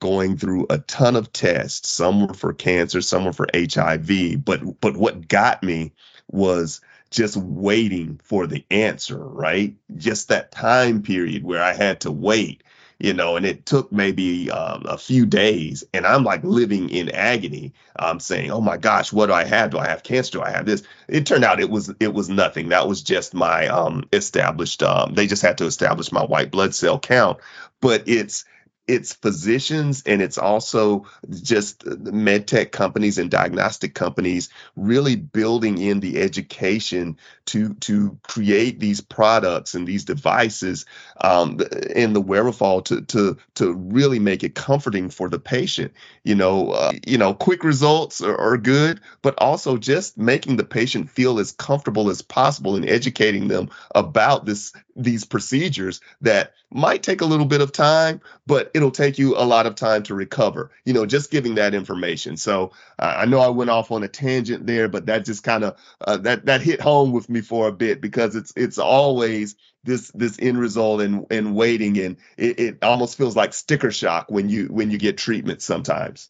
going 0.00 0.36
through 0.36 0.66
a 0.70 0.78
ton 0.78 1.16
of 1.16 1.32
tests. 1.32 1.90
Some 1.90 2.26
were 2.26 2.34
for 2.34 2.52
cancer, 2.52 3.00
some 3.00 3.24
were 3.24 3.32
for 3.32 3.48
HIV. 3.54 4.44
But 4.44 4.80
but 4.80 4.96
what 4.96 5.28
got 5.28 5.62
me 5.62 5.92
was 6.30 6.80
just 7.10 7.36
waiting 7.36 8.20
for 8.22 8.46
the 8.46 8.64
answer, 8.70 9.18
right? 9.18 9.74
Just 9.96 10.28
that 10.28 10.52
time 10.52 11.02
period 11.02 11.44
where 11.44 11.62
I 11.62 11.72
had 11.72 12.00
to 12.02 12.12
wait, 12.12 12.62
you 12.98 13.12
know, 13.12 13.36
and 13.36 13.44
it 13.44 13.66
took 13.66 13.90
maybe 13.90 14.50
um, 14.50 14.84
a 14.86 14.96
few 14.96 15.26
days. 15.26 15.82
And 15.92 16.06
I'm 16.06 16.22
like 16.24 16.44
living 16.44 16.88
in 16.90 17.10
agony. 17.10 17.72
I'm 17.96 18.20
saying, 18.20 18.52
oh 18.52 18.60
my 18.60 18.76
gosh, 18.76 19.12
what 19.12 19.26
do 19.26 19.32
I 19.32 19.44
have? 19.44 19.70
Do 19.70 19.78
I 19.78 19.88
have 19.88 20.04
cancer? 20.04 20.32
Do 20.32 20.42
I 20.42 20.50
have 20.50 20.66
this? 20.66 20.82
It 21.08 21.26
turned 21.26 21.44
out 21.44 21.60
it 21.60 21.70
was 21.70 21.92
it 22.00 22.14
was 22.14 22.28
nothing. 22.28 22.68
That 22.68 22.88
was 22.88 23.02
just 23.02 23.34
my 23.34 23.66
um, 23.68 24.04
established. 24.12 24.82
Um, 24.82 25.14
they 25.14 25.26
just 25.26 25.42
had 25.42 25.58
to 25.58 25.66
establish 25.66 26.12
my 26.12 26.24
white 26.24 26.50
blood 26.50 26.74
cell 26.74 26.98
count. 26.98 27.38
But 27.80 28.04
it's 28.06 28.44
it's 28.90 29.12
physicians 29.12 30.02
and 30.04 30.20
it's 30.20 30.36
also 30.36 31.06
just 31.30 31.86
med 31.86 32.48
tech 32.48 32.72
companies 32.72 33.18
and 33.18 33.30
diagnostic 33.30 33.94
companies 33.94 34.48
really 34.74 35.14
building 35.14 35.78
in 35.78 36.00
the 36.00 36.20
education 36.20 37.16
to 37.46 37.74
to 37.74 38.18
create 38.22 38.80
these 38.80 39.00
products 39.00 39.74
and 39.74 39.86
these 39.86 40.04
devices 40.04 40.86
um, 41.20 41.60
and 41.94 42.16
the 42.16 42.20
wherewithal 42.20 42.82
to 42.82 43.02
to 43.02 43.36
to 43.54 43.72
really 43.72 44.18
make 44.18 44.42
it 44.42 44.56
comforting 44.56 45.08
for 45.08 45.28
the 45.28 45.38
patient. 45.38 45.92
You 46.24 46.34
know, 46.34 46.70
uh, 46.70 46.92
you 47.06 47.16
know, 47.16 47.32
quick 47.32 47.62
results 47.62 48.20
are, 48.20 48.36
are 48.36 48.58
good, 48.58 49.00
but 49.22 49.34
also 49.38 49.76
just 49.76 50.18
making 50.18 50.56
the 50.56 50.64
patient 50.64 51.10
feel 51.10 51.38
as 51.38 51.52
comfortable 51.52 52.10
as 52.10 52.22
possible 52.22 52.74
and 52.74 52.88
educating 52.88 53.46
them 53.46 53.70
about 53.94 54.46
this 54.46 54.72
these 54.96 55.24
procedures 55.24 56.00
that 56.20 56.54
might 56.72 57.02
take 57.02 57.20
a 57.20 57.26
little 57.26 57.46
bit 57.46 57.60
of 57.60 57.72
time, 57.72 58.20
but 58.46 58.70
it'll 58.74 58.90
take 58.90 59.18
you 59.18 59.36
a 59.36 59.44
lot 59.44 59.66
of 59.66 59.74
time 59.74 60.02
to 60.04 60.14
recover. 60.14 60.70
You 60.84 60.92
know, 60.92 61.06
just 61.06 61.30
giving 61.30 61.56
that 61.56 61.74
information. 61.74 62.36
So 62.36 62.72
uh, 62.98 63.14
I 63.18 63.24
know 63.26 63.40
I 63.40 63.48
went 63.48 63.70
off 63.70 63.90
on 63.90 64.02
a 64.02 64.08
tangent 64.08 64.66
there, 64.66 64.88
but 64.88 65.06
that 65.06 65.24
just 65.24 65.42
kind 65.42 65.64
of 65.64 65.76
uh, 66.00 66.18
that 66.18 66.46
that 66.46 66.60
hit 66.60 66.80
home 66.80 67.12
with 67.12 67.28
me 67.28 67.40
for 67.40 67.68
a 67.68 67.72
bit 67.72 68.00
because 68.00 68.36
it's 68.36 68.52
it's 68.56 68.78
always 68.78 69.56
this 69.84 70.10
this 70.12 70.38
end 70.40 70.58
result 70.58 71.00
and 71.00 71.26
and 71.30 71.54
waiting 71.56 71.98
and 71.98 72.16
it, 72.36 72.60
it 72.60 72.78
almost 72.82 73.16
feels 73.16 73.34
like 73.34 73.54
sticker 73.54 73.90
shock 73.90 74.30
when 74.30 74.48
you 74.48 74.66
when 74.66 74.90
you 74.90 74.98
get 74.98 75.18
treatment 75.18 75.62
sometimes. 75.62 76.28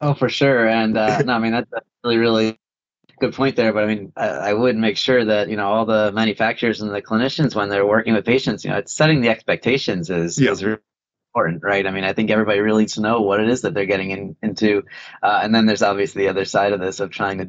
Oh, 0.00 0.14
for 0.14 0.28
sure. 0.28 0.66
And 0.66 0.96
uh, 0.96 1.18
no, 1.24 1.34
I 1.34 1.38
mean 1.38 1.52
that's 1.52 1.70
really 2.02 2.16
really 2.16 2.58
good 3.20 3.34
point 3.34 3.56
there. 3.56 3.72
But 3.72 3.84
I 3.84 3.86
mean, 3.86 4.12
I, 4.16 4.28
I, 4.28 4.52
would 4.52 4.76
make 4.76 4.96
sure 4.96 5.24
that 5.24 5.48
you 5.48 5.56
know 5.56 5.68
all 5.68 5.84
the 5.84 6.10
manufacturers 6.12 6.80
and 6.80 6.92
the 6.92 7.02
clinicians 7.02 7.54
when 7.54 7.68
they're 7.68 7.86
working 7.86 8.14
with 8.14 8.24
patients, 8.24 8.64
you 8.64 8.70
know, 8.70 8.78
it's 8.78 8.92
setting 8.92 9.20
the 9.20 9.28
expectations 9.28 10.10
is 10.10 10.40
yeah. 10.40 10.50
is 10.50 10.64
really 10.64 10.78
important, 11.32 11.62
right? 11.62 11.86
I 11.86 11.90
mean, 11.90 12.04
I 12.04 12.12
think 12.12 12.30
everybody 12.30 12.60
really 12.60 12.82
needs 12.82 12.94
to 12.94 13.02
know 13.02 13.20
what 13.20 13.40
it 13.40 13.48
is 13.48 13.62
that 13.62 13.74
they're 13.74 13.86
getting 13.86 14.10
in, 14.10 14.36
into, 14.42 14.82
uh, 15.22 15.40
and 15.42 15.54
then 15.54 15.66
there's 15.66 15.82
obviously 15.82 16.24
the 16.24 16.30
other 16.30 16.44
side 16.44 16.72
of 16.72 16.80
this 16.80 16.98
of 16.98 17.10
trying 17.10 17.38
to 17.38 17.48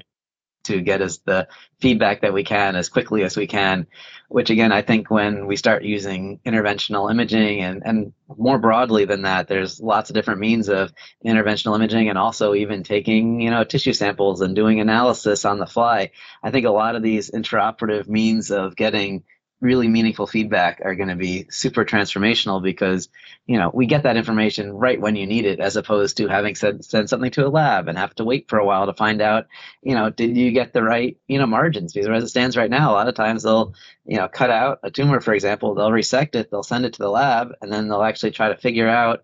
to 0.64 0.82
get 0.82 1.02
us 1.02 1.18
the 1.20 1.48
feedback 1.80 2.22
that 2.22 2.34
we 2.34 2.44
can 2.44 2.76
as 2.76 2.90
quickly 2.90 3.24
as 3.24 3.36
we 3.36 3.48
can 3.48 3.88
which 4.30 4.50
again 4.50 4.72
i 4.72 4.82
think 4.82 5.10
when 5.10 5.46
we 5.48 5.56
start 5.56 5.84
using 5.84 6.40
interventional 6.46 7.10
imaging 7.12 7.62
and, 7.62 7.82
and 7.86 8.14
more 8.38 8.58
broadly 8.58 9.06
than 9.06 9.24
that 9.24 9.48
there's 9.48 9.80
lots 9.80 10.10
of 10.10 10.14
different 10.14 10.40
means 10.40 10.70
of 10.70 10.94
interventional 11.26 11.76
imaging 11.76 12.10
and 12.10 12.18
also 12.18 12.54
even 12.54 12.84
taking 12.84 13.42
you 13.42 13.50
know 13.50 13.64
tissue 13.64 13.94
samples 13.94 14.42
and 14.42 14.56
doing 14.56 14.80
analysis 14.80 15.46
on 15.46 15.60
the 15.60 15.66
fly. 15.66 16.12
I 16.44 16.52
think 16.52 16.66
a 16.66 16.72
lot 16.72 16.96
of 16.96 17.04
these 17.04 17.32
intraoperative 17.32 18.08
means 18.08 18.52
of 18.52 18.76
getting 18.76 19.24
really 19.62 19.88
meaningful 19.88 20.26
feedback 20.26 20.82
are 20.84 20.96
going 20.96 21.10
to 21.10 21.16
be 21.16 21.46
super 21.50 21.86
transformational 21.86 22.62
because 22.62 23.10
you 23.46 23.58
know 23.58 23.70
we 23.74 23.86
get 23.86 24.04
that 24.04 24.18
information 24.18 24.74
right 24.74 25.00
when 25.00 25.16
you 25.16 25.28
need 25.28 25.46
it 25.46 25.60
as 25.60 25.76
opposed 25.76 26.18
to 26.18 26.28
having 26.28 26.56
said 26.56 26.84
send 26.84 27.08
something 27.08 27.30
to 27.30 27.46
a 27.46 27.50
lab 27.50 27.88
and 27.88 27.98
have 27.98 28.14
to 28.16 28.26
wait 28.26 28.50
for 28.50 28.58
a 28.58 28.66
while 28.66 28.88
to 28.88 28.94
find 28.94 29.22
out 29.22 29.46
you 29.84 29.94
know 29.94 30.10
did 30.10 30.36
you 30.36 30.52
get 30.52 30.74
the 30.74 30.82
right 30.82 31.18
you 31.28 31.38
know 31.38 31.46
margins 31.46 31.94
because 31.94 32.10
as 32.10 32.24
it 32.24 32.30
stands 32.30 32.58
right 32.58 32.72
now 32.72 32.92
a 32.92 32.94
lot 32.94 33.08
of 33.08 33.14
times 33.14 33.44
they'll 33.44 33.74
you 34.06 34.18
know 34.18 34.28
cut 34.28 34.50
out 34.50 34.80
a 34.84 34.90
tumor 34.90 35.22
for 35.22 35.34
example 35.34 35.76
they'll 35.76 35.92
resect 35.92 36.36
it 36.36 36.50
they'll 36.50 36.64
send 36.64 36.84
it 36.84 36.94
to 36.94 37.00
the 37.00 37.10
lab 37.10 37.54
and 37.62 37.72
then 37.72 37.88
they'll 37.88 38.04
actually 38.04 38.32
try 38.32 38.50
to 38.50 38.58
figure 38.58 38.90
out 38.90 39.22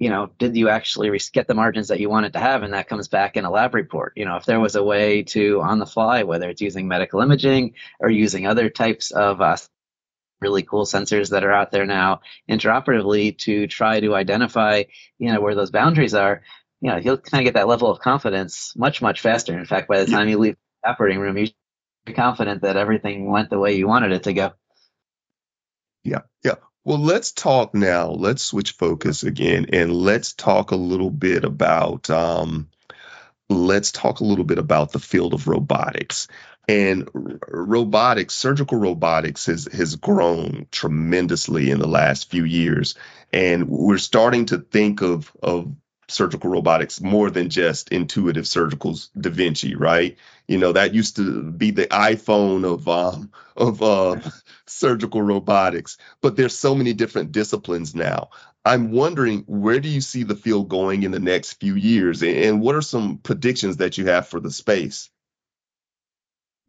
you 0.00 0.08
know, 0.08 0.30
did 0.38 0.56
you 0.56 0.70
actually 0.70 1.16
get 1.30 1.46
the 1.46 1.52
margins 1.52 1.88
that 1.88 2.00
you 2.00 2.08
wanted 2.08 2.32
to 2.32 2.38
have? 2.38 2.62
And 2.62 2.72
that 2.72 2.88
comes 2.88 3.06
back 3.06 3.36
in 3.36 3.44
a 3.44 3.50
lab 3.50 3.74
report. 3.74 4.14
You 4.16 4.24
know, 4.24 4.36
if 4.36 4.46
there 4.46 4.58
was 4.58 4.74
a 4.74 4.82
way 4.82 5.24
to, 5.24 5.60
on 5.60 5.78
the 5.78 5.84
fly, 5.84 6.22
whether 6.22 6.48
it's 6.48 6.62
using 6.62 6.88
medical 6.88 7.20
imaging 7.20 7.74
or 8.00 8.08
using 8.08 8.46
other 8.46 8.70
types 8.70 9.10
of 9.10 9.42
uh, 9.42 9.58
really 10.40 10.62
cool 10.62 10.84
sensors 10.84 11.30
that 11.30 11.44
are 11.44 11.52
out 11.52 11.70
there 11.70 11.86
now 11.86 12.20
intraoperatively 12.48 13.36
to 13.38 13.66
try 13.66 14.00
to 14.00 14.14
identify, 14.14 14.84
you 15.18 15.32
know, 15.32 15.40
where 15.40 15.54
those 15.54 15.70
boundaries 15.70 16.14
are, 16.14 16.42
you 16.80 16.90
know, 16.90 16.96
you'll 16.96 17.18
kind 17.18 17.42
of 17.42 17.44
get 17.44 17.54
that 17.54 17.68
level 17.68 17.90
of 17.90 18.00
confidence 18.00 18.74
much, 18.76 19.02
much 19.02 19.20
faster. 19.20 19.58
In 19.58 19.66
fact, 19.66 19.88
by 19.88 20.02
the 20.02 20.10
time 20.10 20.28
you 20.28 20.38
leave 20.38 20.56
the 20.82 20.90
operating 20.90 21.20
room, 21.20 21.36
you're 21.36 22.16
confident 22.16 22.62
that 22.62 22.76
everything 22.76 23.30
went 23.30 23.50
the 23.50 23.58
way 23.58 23.76
you 23.76 23.86
wanted 23.86 24.12
it 24.12 24.22
to 24.24 24.32
go. 24.32 24.52
Yeah, 26.02 26.22
yeah. 26.42 26.54
Well, 26.84 26.98
let's 26.98 27.32
talk 27.32 27.74
now. 27.74 28.10
Let's 28.10 28.42
switch 28.42 28.72
focus 28.72 29.22
again 29.22 29.66
and 29.72 29.92
let's 29.92 30.32
talk 30.32 30.70
a 30.70 30.76
little 30.76 31.10
bit 31.10 31.44
about 31.44 32.08
um, 32.08 32.70
let's 33.50 33.92
talk 33.92 34.20
a 34.20 34.24
little 34.24 34.44
bit 34.44 34.58
about 34.58 34.92
the 34.92 34.98
field 34.98 35.34
of 35.34 35.48
robotics. 35.48 36.28
And 36.68 37.08
robotics, 37.48 38.34
surgical 38.34 38.78
robotics 38.78 39.46
has, 39.46 39.68
has 39.72 39.96
grown 39.96 40.66
tremendously 40.70 41.70
in 41.70 41.80
the 41.80 41.88
last 41.88 42.30
few 42.30 42.44
years. 42.44 42.94
And 43.32 43.68
we're 43.68 43.98
starting 43.98 44.46
to 44.46 44.58
think 44.58 45.02
of, 45.02 45.32
of 45.42 45.74
surgical 46.10 46.50
robotics 46.50 47.00
more 47.00 47.30
than 47.30 47.48
just 47.48 47.90
intuitive 47.90 48.46
surgical's 48.46 49.08
Da 49.18 49.30
Vinci, 49.30 49.74
right? 49.74 50.16
You 50.48 50.58
know, 50.58 50.72
that 50.72 50.94
used 50.94 51.16
to 51.16 51.42
be 51.42 51.70
the 51.70 51.86
iPhone 51.86 52.64
of 52.64 52.88
um, 52.88 53.30
of 53.56 53.82
uh, 53.82 54.20
surgical 54.66 55.22
robotics, 55.22 55.96
but 56.20 56.36
there's 56.36 56.56
so 56.56 56.74
many 56.74 56.92
different 56.92 57.32
disciplines 57.32 57.94
now. 57.94 58.30
I'm 58.64 58.90
wondering 58.90 59.44
where 59.46 59.80
do 59.80 59.88
you 59.88 60.00
see 60.00 60.22
the 60.22 60.36
field 60.36 60.68
going 60.68 61.02
in 61.02 61.12
the 61.12 61.20
next 61.20 61.54
few 61.54 61.74
years, 61.76 62.22
and 62.22 62.60
what 62.60 62.74
are 62.74 62.82
some 62.82 63.18
predictions 63.18 63.78
that 63.78 63.96
you 63.96 64.06
have 64.06 64.28
for 64.28 64.40
the 64.40 64.50
space? 64.50 65.10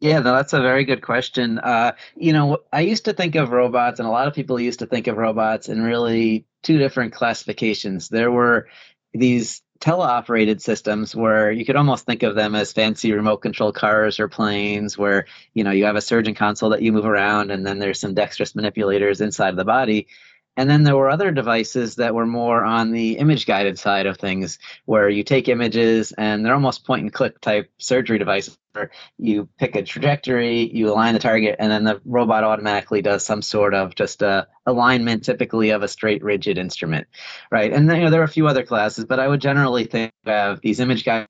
Yeah, 0.02 0.18
that's 0.18 0.52
a 0.52 0.60
very 0.60 0.84
good 0.84 1.00
question. 1.00 1.60
Uh, 1.60 1.92
you 2.16 2.32
know, 2.32 2.58
I 2.72 2.80
used 2.80 3.04
to 3.04 3.12
think 3.12 3.36
of 3.36 3.52
robots, 3.52 4.00
and 4.00 4.08
a 4.08 4.10
lot 4.10 4.26
of 4.26 4.34
people 4.34 4.58
used 4.58 4.80
to 4.80 4.86
think 4.86 5.06
of 5.06 5.16
robots 5.16 5.68
in 5.68 5.80
really 5.80 6.44
two 6.64 6.76
different 6.76 7.12
classifications. 7.12 8.08
There 8.08 8.32
were 8.32 8.66
these 9.14 9.62
teleoperated 9.80 10.60
systems 10.60 11.14
where 11.14 11.50
you 11.50 11.64
could 11.64 11.74
almost 11.74 12.06
think 12.06 12.22
of 12.22 12.36
them 12.36 12.54
as 12.54 12.72
fancy 12.72 13.12
remote 13.12 13.38
control 13.38 13.72
cars 13.72 14.20
or 14.20 14.28
planes 14.28 14.96
where 14.96 15.26
you 15.54 15.64
know 15.64 15.72
you 15.72 15.84
have 15.84 15.96
a 15.96 16.00
surgeon 16.00 16.34
console 16.34 16.70
that 16.70 16.82
you 16.82 16.92
move 16.92 17.04
around 17.04 17.50
and 17.50 17.66
then 17.66 17.80
there's 17.80 17.98
some 17.98 18.14
dexterous 18.14 18.54
manipulators 18.54 19.20
inside 19.20 19.48
of 19.50 19.56
the 19.56 19.64
body 19.64 20.06
and 20.56 20.68
then 20.68 20.82
there 20.82 20.96
were 20.96 21.10
other 21.10 21.30
devices 21.30 21.96
that 21.96 22.14
were 22.14 22.26
more 22.26 22.64
on 22.64 22.92
the 22.92 23.18
image 23.18 23.46
guided 23.46 23.78
side 23.78 24.06
of 24.06 24.18
things, 24.18 24.58
where 24.84 25.08
you 25.08 25.24
take 25.24 25.48
images 25.48 26.12
and 26.12 26.44
they're 26.44 26.54
almost 26.54 26.86
point 26.86 27.02
and 27.02 27.12
click 27.12 27.40
type 27.40 27.70
surgery 27.78 28.18
devices 28.18 28.58
where 28.72 28.90
you 29.18 29.48
pick 29.58 29.76
a 29.76 29.82
trajectory, 29.82 30.70
you 30.72 30.90
align 30.90 31.14
the 31.14 31.20
target, 31.20 31.56
and 31.58 31.70
then 31.70 31.84
the 31.84 32.00
robot 32.04 32.44
automatically 32.44 33.02
does 33.02 33.24
some 33.24 33.42
sort 33.42 33.74
of 33.74 33.94
just 33.94 34.22
a 34.22 34.46
alignment, 34.66 35.24
typically 35.24 35.70
of 35.70 35.82
a 35.82 35.88
straight 35.88 36.22
rigid 36.22 36.58
instrument, 36.58 37.06
right? 37.50 37.72
And 37.72 37.88
then, 37.88 37.98
you 37.98 38.04
know, 38.04 38.10
there 38.10 38.20
are 38.20 38.24
a 38.24 38.28
few 38.28 38.46
other 38.46 38.64
classes, 38.64 39.04
but 39.04 39.20
I 39.20 39.28
would 39.28 39.40
generally 39.40 39.84
think 39.84 40.12
of 40.26 40.60
these 40.60 40.80
image 40.80 41.04
guides 41.04 41.28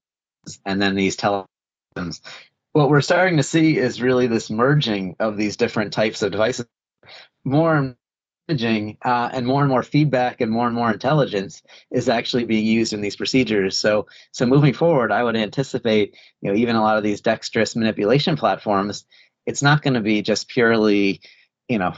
and 0.64 0.80
then 0.80 0.94
these 0.94 1.16
telesystems. 1.16 2.20
What 2.72 2.90
we're 2.90 3.00
starting 3.00 3.36
to 3.36 3.42
see 3.42 3.76
is 3.76 4.00
really 4.00 4.26
this 4.26 4.48
merging 4.48 5.16
of 5.18 5.36
these 5.36 5.56
different 5.56 5.92
types 5.92 6.22
of 6.22 6.32
devices. 6.32 6.66
More 7.44 7.96
imaging 8.48 8.98
uh, 9.04 9.30
and 9.32 9.46
more 9.46 9.60
and 9.60 9.70
more 9.70 9.82
feedback 9.82 10.40
and 10.40 10.50
more 10.50 10.66
and 10.66 10.74
more 10.74 10.90
intelligence 10.90 11.62
is 11.90 12.08
actually 12.08 12.44
being 12.44 12.66
used 12.66 12.92
in 12.92 13.00
these 13.00 13.16
procedures. 13.16 13.78
So, 13.78 14.06
so 14.32 14.46
moving 14.46 14.74
forward, 14.74 15.12
I 15.12 15.22
would 15.22 15.36
anticipate, 15.36 16.16
you 16.40 16.50
know, 16.50 16.56
even 16.56 16.76
a 16.76 16.82
lot 16.82 16.96
of 16.96 17.02
these 17.02 17.20
dexterous 17.20 17.76
manipulation 17.76 18.36
platforms, 18.36 19.04
it's 19.46 19.62
not 19.62 19.82
going 19.82 19.94
to 19.94 20.00
be 20.00 20.22
just 20.22 20.48
purely, 20.48 21.20
you 21.68 21.78
know, 21.78 21.92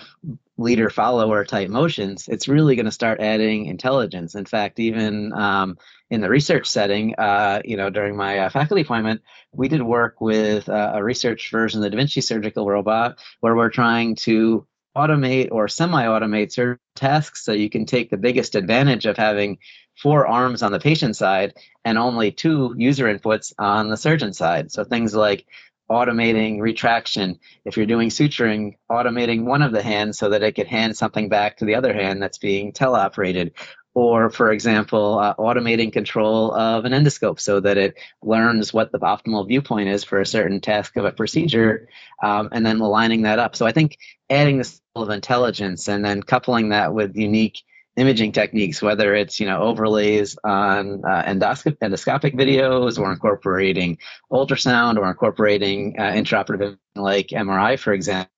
leader 0.57 0.89
follower 0.89 1.45
type 1.45 1.69
motions. 1.69 2.29
It's 2.29 2.47
really 2.47 2.77
going 2.77 2.87
to 2.87 2.93
start 2.93 3.21
adding 3.21 3.67
intelligence. 3.67 4.35
In 4.35 4.45
fact, 4.45 4.79
even 4.79 5.33
um, 5.33 5.79
in 6.11 6.21
the 6.21 6.31
research 6.31 6.67
setting, 6.69 7.15
uh, 7.17 7.61
you 7.65 7.77
know, 7.77 7.91
during 7.91 8.17
my 8.17 8.39
uh, 8.39 8.51
faculty 8.51 8.83
appointment, 8.83 9.23
we 9.53 9.69
did 9.69 9.83
work 9.83 10.21
with 10.21 10.69
uh, 10.69 10.93
a 10.95 11.03
research 11.03 11.51
version 11.51 11.79
of 11.79 11.83
the 11.83 11.91
Da 11.91 11.97
Vinci 11.97 12.21
surgical 12.21 12.69
robot 12.69 13.19
where 13.41 13.57
we're 13.57 13.71
trying 13.71 14.15
to 14.17 14.67
automate 14.97 15.49
or 15.51 15.69
semi-automate 15.69 16.53
certain 16.53 16.79
tasks 16.95 17.45
so 17.45 17.53
you 17.53 17.69
can 17.69 17.85
take 17.87 18.11
the 18.11 18.17
biggest 18.17 18.55
advantage 18.55 19.07
of 19.07 19.17
having 19.17 19.59
four 20.01 20.27
arms 20.27 20.63
on 20.63 20.73
the 20.73 20.79
patient 20.79 21.17
side 21.17 21.55
and 21.85 21.99
only 21.99 22.31
two 22.31 22.75
user 22.77 23.07
inputs 23.07 23.53
on 23.59 23.89
the 23.89 23.97
surgeon 23.97 24.33
side. 24.33 24.71
So 24.71 24.85
things 24.85 25.15
like 25.15 25.47
automating 25.91 26.61
retraction. 26.61 27.39
If 27.65 27.77
you're 27.77 27.87
doing 27.87 28.09
suturing, 28.09 28.77
automating 28.91 29.45
one 29.45 29.63
of 29.63 29.73
the 29.73 29.83
hands 29.83 30.19
so 30.19 30.31
that 30.31 30.43
it 30.43 30.53
could 30.53 30.67
hand 30.67 30.97
something 30.97 31.29
back 31.29 31.59
to 31.59 31.65
the 31.65 31.75
other 31.75 31.93
hand 31.93 32.23
that's 32.23 32.39
being 32.39 32.73
teleoperated. 32.73 33.53
Or, 33.95 34.29
for 34.29 34.51
example, 34.51 35.19
uh, 35.21 35.35
automating 35.37 35.93
control 35.93 36.53
of 36.53 36.85
an 36.85 36.93
endoscope 36.93 37.41
so 37.41 37.61
that 37.61 37.79
it 37.79 37.95
learns 38.23 38.75
what 38.75 38.91
the 38.91 38.99
optimal 38.99 39.47
viewpoint 39.47 39.89
is 39.89 40.03
for 40.03 40.21
a 40.21 40.27
certain 40.27 40.61
task 40.61 40.97
of 40.97 41.05
a 41.05 41.13
procedure, 41.13 41.89
um, 42.23 42.49
and 42.51 42.67
then 42.67 42.81
aligning 42.81 43.23
that 43.23 43.39
up. 43.39 43.55
So 43.55 43.67
I 43.67 43.73
think 43.73 43.97
adding 44.29 44.59
this 44.59 44.81
level 44.95 45.11
of 45.11 45.15
intelligence 45.15 45.89
and 45.89 46.05
then 46.05 46.23
coupling 46.23 46.71
that 46.71 46.93
with 46.93 47.15
unique 47.15 47.63
imaging 47.97 48.33
techniques, 48.33 48.83
whether 48.83 49.15
it's 49.15 49.39
you 49.39 49.47
know 49.47 49.63
overlays 49.63 50.37
on 50.43 51.05
uh, 51.05 51.23
endoscopic, 51.23 51.79
endoscopic 51.79 52.35
videos 52.35 52.99
or 52.99 53.13
incorporating 53.13 53.99
ultrasound 54.33 54.97
or 54.99 55.09
incorporating 55.09 55.97
uh, 55.99 56.11
intraoperative 56.13 56.77
like 56.97 57.29
MRI, 57.29 57.79
for 57.79 57.93
example. 57.93 58.34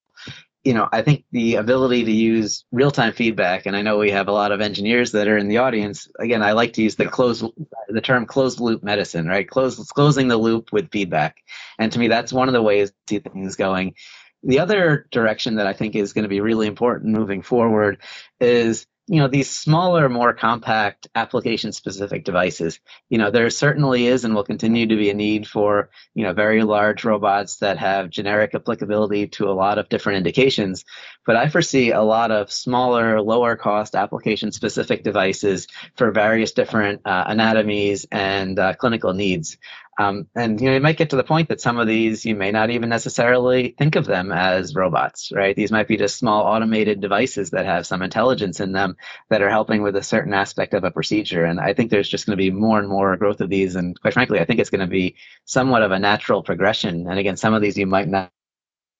You 0.67 0.75
know, 0.75 0.89
I 0.91 1.03
think 1.03 1.25
the 1.31 1.55
ability 1.55 2.07
to 2.07 2.11
use 2.11 2.65
real-time 2.73 3.13
feedback, 3.13 3.67
and 3.67 3.77
I 3.77 3.83
know 3.83 3.99
we 3.99 4.11
have 4.11 4.27
a 4.27 4.33
lot 4.33 4.51
of 4.51 4.61
engineers 4.61 5.13
that 5.13 5.29
are 5.29 5.39
in 5.39 5.47
the 5.47 5.59
audience. 5.59 6.09
Again, 6.19 6.43
I 6.43 6.53
like 6.53 6.73
to 6.73 6.83
use 6.83 6.97
the 6.97 7.07
closed, 7.07 7.45
the 7.89 8.01
term 8.01 8.27
closed-loop 8.27 8.83
medicine, 8.83 9.29
right? 9.29 9.49
Close, 9.49 9.77
closing 9.93 10.27
the 10.27 10.37
loop 10.37 10.73
with 10.73 10.91
feedback, 10.91 11.37
and 11.79 11.93
to 11.93 12.01
me, 12.01 12.09
that's 12.09 12.33
one 12.33 12.49
of 12.49 12.53
the 12.53 12.63
ways 12.63 12.91
to 12.91 12.97
see 13.09 13.19
things 13.21 13.55
going. 13.55 13.95
The 14.43 14.59
other 14.59 15.07
direction 15.13 15.55
that 15.55 15.69
I 15.69 15.73
think 15.73 15.95
is 15.95 16.13
going 16.13 16.25
to 16.25 16.29
be 16.29 16.41
really 16.41 16.67
important 16.67 17.17
moving 17.17 17.43
forward 17.43 18.03
is 18.41 18.89
you 19.09 19.21
know 19.21 19.29
these 19.29 19.51
smaller 19.51 20.09
more 20.09 20.33
compact 20.33 21.07
application 21.15 21.73
specific 21.73 22.25
devices 22.25 22.81
you 23.09 23.19
know 23.19 23.31
there 23.31 23.49
certainly 23.51 24.07
is 24.07 24.25
and 24.25 24.35
will 24.35 24.43
continue 24.43 24.87
to 24.87 24.97
be 24.97 25.11
a 25.11 25.15
need 25.15 25.47
for 25.47 25.91
you 26.15 26.25
know 26.25 26.33
very 26.33 26.63
large 26.63 27.05
robots 27.05 27.57
that 27.57 27.79
have 27.79 28.11
generic 28.11 28.55
applicability 28.55 29.29
to 29.29 29.49
a 29.49 29.53
lot 29.53 29.79
of 29.79 29.89
different 29.89 30.19
indications. 30.19 30.85
But 31.25 31.37
i 31.37 31.49
foresee 31.49 31.91
a 31.91 32.03
lot 32.03 32.31
of 32.31 32.51
smaller 32.51 33.21
lower 33.21 33.57
cost 33.57 33.95
application 33.95 34.53
specific 34.53 35.03
devices 35.03 35.69
for 35.97 36.11
various 36.11 36.53
different 36.53 37.03
uh, 37.05 37.25
anatomies 37.27 38.07
and 38.11 38.59
uh, 38.59 38.75
clinical 38.75 39.13
needs 39.13 39.57
um, 39.99 40.29
and 40.35 40.61
you 40.61 40.69
know, 40.69 40.75
you 40.75 40.81
might 40.81 40.99
get 40.99 41.11
to 41.11 41.17
the 41.17 41.25
point 41.25 41.49
that 41.49 41.61
some 41.61 41.79
of 41.79 41.87
these 41.87 42.27
you 42.27 42.35
may 42.35 42.51
not 42.51 42.71
even 42.71 42.89
necessarily 42.89 43.75
think 43.79 43.97
of 43.97 44.05
them 44.05 44.31
as 44.31 44.75
robots, 44.75 45.33
right? 45.33 45.57
These 45.57 45.73
might 45.73 45.89
be 45.89 45.97
just 45.97 46.19
small 46.19 46.43
automated 46.43 47.01
devices 47.01 47.51
that 47.51 47.65
have 47.65 47.87
some 47.87 48.03
intelligence 48.03 48.61
in 48.61 48.73
them 48.73 48.97
that 49.31 49.41
are 49.41 49.49
helping 49.49 49.83
with 49.83 49.97
a 49.97 50.03
certain 50.03 50.35
aspect 50.35 50.75
of 50.75 50.85
a 50.85 50.91
procedure. 50.91 51.45
And 51.45 51.59
I 51.59 51.73
think 51.73 51.91
there's 51.91 52.09
just 52.09 52.27
going 52.27 52.37
to 52.37 52.43
be 52.43 52.51
more 52.51 52.79
and 52.79 52.89
more 52.89 53.17
growth 53.17 53.41
of 53.41 53.49
these. 53.49 53.75
And 53.75 53.99
quite 54.01 54.15
frankly, 54.15 54.39
I 54.39 54.45
think 54.45 54.61
it's 54.61 54.71
going 54.71 54.81
to 54.81 54.87
be 54.87 55.17
somewhat 55.47 55.83
of 55.83 55.93
a 55.93 55.99
natural 55.99 56.43
progression. 56.43 57.09
And 57.09 57.19
again, 57.19 57.37
some 57.37 57.55
of 57.55 57.63
these 57.63 57.79
you 57.79 57.87
might 57.87 58.09
not 58.09 58.31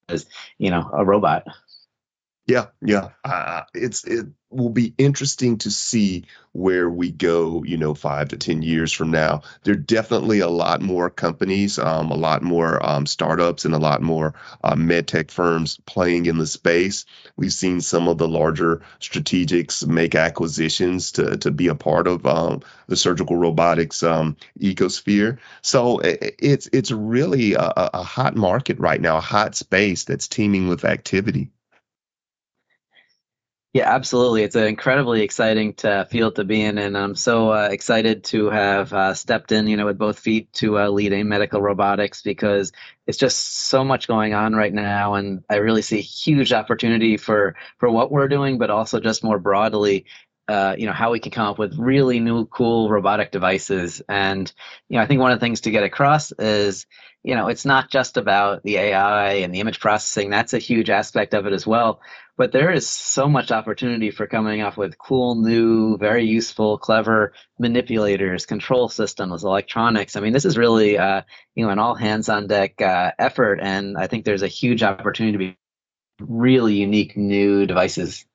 as 0.09 0.25
you 0.57 0.71
know 0.71 0.89
a 0.93 1.05
robot. 1.05 1.45
Yeah, 2.47 2.67
yeah. 2.81 3.09
Uh, 3.25 3.63
it's 3.73 4.05
it 4.05 4.27
will 4.49 4.69
be 4.69 4.93
interesting 4.97 5.57
to 5.57 5.69
see 5.69 6.23
where 6.53 6.89
we 6.89 7.11
go. 7.11 7.61
You 7.65 7.75
know, 7.75 7.93
five 7.93 8.29
to 8.29 8.37
ten 8.37 8.61
years 8.61 8.93
from 8.93 9.11
now. 9.11 9.41
There 9.63 9.73
are 9.73 9.77
definitely 9.77 10.39
a 10.39 10.47
lot 10.47 10.81
more 10.81 11.09
companies, 11.09 11.77
um, 11.77 12.09
a 12.09 12.15
lot 12.15 12.43
more 12.43 12.83
um, 12.85 13.05
startups, 13.05 13.65
and 13.65 13.73
a 13.75 13.79
lot 13.79 14.01
more 14.01 14.33
uh, 14.63 14.77
med 14.77 15.09
tech 15.09 15.29
firms 15.29 15.77
playing 15.85 16.25
in 16.25 16.37
the 16.37 16.47
space. 16.47 17.03
We've 17.35 17.51
seen 17.51 17.81
some 17.81 18.07
of 18.07 18.17
the 18.17 18.29
larger 18.29 18.81
strategics 19.01 19.85
make 19.85 20.15
acquisitions 20.15 21.11
to 21.13 21.35
to 21.39 21.51
be 21.51 21.67
a 21.67 21.75
part 21.75 22.07
of 22.07 22.25
um, 22.25 22.61
the 22.87 22.95
surgical 22.95 23.35
robotics 23.35 24.03
um, 24.03 24.37
ecosphere. 24.57 25.39
So 25.61 25.99
it's 26.01 26.69
it's 26.71 26.91
really 26.91 27.55
a, 27.55 27.73
a 27.75 28.03
hot 28.03 28.37
market 28.37 28.79
right 28.79 29.01
now, 29.01 29.17
a 29.17 29.21
hot 29.21 29.55
space 29.55 30.05
that's 30.05 30.29
teeming 30.29 30.69
with 30.69 30.85
activity. 30.85 31.51
Yeah, 33.77 33.93
absolutely. 33.93 34.41
It's 34.41 34.55
an 34.55 34.63
incredibly 34.63 35.21
exciting 35.21 35.75
to, 35.75 36.07
field 36.09 36.37
to 36.37 36.43
be 36.43 36.63
in, 36.63 36.79
and 36.79 36.97
I'm 36.97 37.13
so 37.13 37.51
uh, 37.51 37.69
excited 37.71 38.23
to 38.23 38.49
have 38.49 38.91
uh, 38.91 39.13
stepped 39.13 39.51
in, 39.51 39.67
you 39.67 39.77
know, 39.77 39.85
with 39.85 39.99
both 39.99 40.17
feet 40.17 40.51
to 40.53 40.79
uh, 40.79 40.87
lead 40.89 41.13
AIM 41.13 41.29
Medical 41.29 41.61
Robotics 41.61 42.23
because 42.23 42.71
it's 43.05 43.19
just 43.19 43.67
so 43.69 43.83
much 43.83 44.07
going 44.07 44.33
on 44.33 44.55
right 44.55 44.73
now, 44.73 45.13
and 45.13 45.43
I 45.47 45.57
really 45.57 45.83
see 45.83 46.01
huge 46.01 46.53
opportunity 46.53 47.17
for 47.17 47.55
for 47.77 47.87
what 47.87 48.11
we're 48.11 48.27
doing, 48.27 48.57
but 48.57 48.71
also 48.71 48.99
just 48.99 49.23
more 49.23 49.37
broadly 49.37 50.05
uh, 50.47 50.73
you 50.75 50.87
know 50.87 50.93
how 50.93 51.11
we 51.11 51.19
can 51.19 51.31
come 51.31 51.45
up 51.45 51.59
with 51.59 51.77
really 51.77 52.19
new 52.19 52.47
cool 52.47 52.89
robotic 52.89 53.29
devices. 53.29 54.01
And 54.09 54.51
you 54.89 54.97
know 54.97 55.03
i 55.03 55.05
think 55.05 55.21
one 55.21 55.31
of 55.31 55.39
the 55.39 55.45
things 55.45 55.61
to 55.61 55.71
get 55.71 55.83
across 55.83 56.31
is 56.31 56.87
you 57.21 57.35
know 57.35 57.47
it's 57.47 57.65
not 57.65 57.91
just 57.91 58.17
about 58.17 58.63
the 58.63 58.77
ai 58.77 59.33
and 59.33 59.53
the 59.53 59.59
image 59.59 59.79
processing. 59.79 60.31
That's 60.31 60.53
a 60.53 60.59
huge 60.59 60.89
aspect 60.89 61.35
of 61.35 61.45
it 61.45 61.53
as 61.53 61.67
well 61.67 62.01
but 62.37 62.51
there 62.51 62.71
is 62.71 62.87
so 62.87 63.27
much 63.27 63.51
opportunity 63.51 64.11
for 64.11 64.27
coming 64.27 64.61
up 64.61 64.77
with 64.77 64.97
cool 64.97 65.35
new 65.35 65.97
very 65.97 66.25
useful 66.25 66.77
clever 66.77 67.33
manipulators 67.59 68.45
control 68.45 68.89
systems 68.89 69.43
electronics. 69.43 70.15
I 70.15 70.21
mean 70.21 70.33
this 70.33 70.45
is 70.45 70.57
really 70.57 70.97
uh, 70.97 71.21
you 71.55 71.65
know 71.65 71.71
an 71.71 71.79
all 71.79 71.95
hands 71.95 72.29
on 72.29 72.47
deck 72.47 72.81
uh, 72.81 73.11
effort 73.19 73.59
and 73.61 73.97
i 73.97 74.07
think 74.07 74.23
there's 74.23 74.43
a 74.43 74.47
huge 74.47 74.83
opportunity 74.83 75.33
to 75.33 75.37
be 75.37 75.57
really 76.19 76.75
unique 76.75 77.17
new 77.17 77.65
devices. 77.65 78.25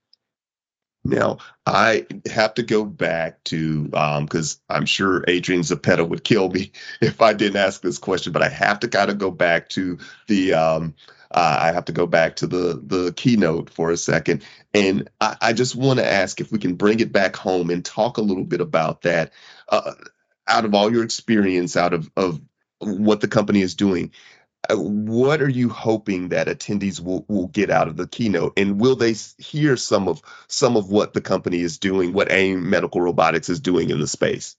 Now, 1.05 1.39
I 1.67 2.07
have 2.31 2.55
to 2.55 2.63
go 2.63 2.85
back 2.85 3.43
to 3.45 3.85
because 3.85 4.61
um, 4.71 4.77
I'm 4.77 4.87
sure 4.87 5.25
Adrian 5.27 5.63
Zappetta 5.63 6.09
would 6.09 6.23
kill 6.23 6.49
me 6.49 6.71
if 7.01 7.21
I 7.21 7.33
didn't 7.33 7.57
ask 7.57 7.83
this 7.83 7.99
question, 7.99 8.33
but 8.33 8.43
I 8.43 8.49
have 8.49 8.81
to 8.81 8.89
kind 8.89 9.11
of 9.11 9.19
go 9.19 9.31
back 9.31 9.69
to 9.71 9.99
the 10.29 10.55
um, 10.55 10.95
uh, 11.33 11.59
I 11.61 11.73
have 11.73 11.87
to 11.87 11.93
go 11.93 12.07
back 12.07 12.37
to 12.37 12.47
the 12.47 12.81
the 12.85 13.13
keynote 13.13 13.71
for 13.71 13.91
a 13.91 13.97
second, 13.97 14.45
and 14.75 15.09
I, 15.21 15.37
I 15.41 15.53
just 15.53 15.77
want 15.77 15.99
to 15.99 16.07
ask 16.07 16.41
if 16.41 16.53
we 16.53 16.59
can 16.59 16.75
bring 16.75 17.01
it 17.01 17.13
back 17.13 17.37
home 17.37 17.71
and 17.71 17.85
talk 17.85 18.19
a 18.19 18.23
little 18.23 18.45
bit 18.45 18.61
about 18.61 19.03
that. 19.03 19.33
Uh, 19.69 19.93
out 20.49 20.65
of 20.65 20.75
all 20.75 20.93
your 20.93 21.05
experience, 21.05 21.77
out 21.77 21.95
of 21.95 22.11
of 22.17 22.41
what 22.81 23.21
the 23.21 23.29
company 23.29 23.63
is 23.63 23.75
doing, 23.75 24.11
uh, 24.71 24.77
what 24.77 25.43
are 25.43 25.49
you 25.49 25.69
hoping 25.69 26.29
that 26.29 26.47
attendees 26.47 27.01
will, 27.01 27.25
will 27.29 27.49
get 27.49 27.71
out 27.71 27.89
of 27.89 27.97
the 27.97 28.07
keynote 28.07 28.53
and 28.57 28.81
will 28.81 28.95
they 28.97 29.15
hear 29.39 29.77
some 29.77 30.09
of 30.09 30.23
some 30.47 30.77
of 30.77 30.91
what 30.91 31.15
the 31.15 31.21
company 31.21 31.61
is 31.61 31.79
doing 31.79 32.13
what 32.13 32.31
aim 32.31 32.71
medical 32.71 33.01
robotics 33.01 33.49
is 33.49 33.61
doing 33.61 33.91
in 33.91 33.99
the 34.01 34.07
space 34.07 34.57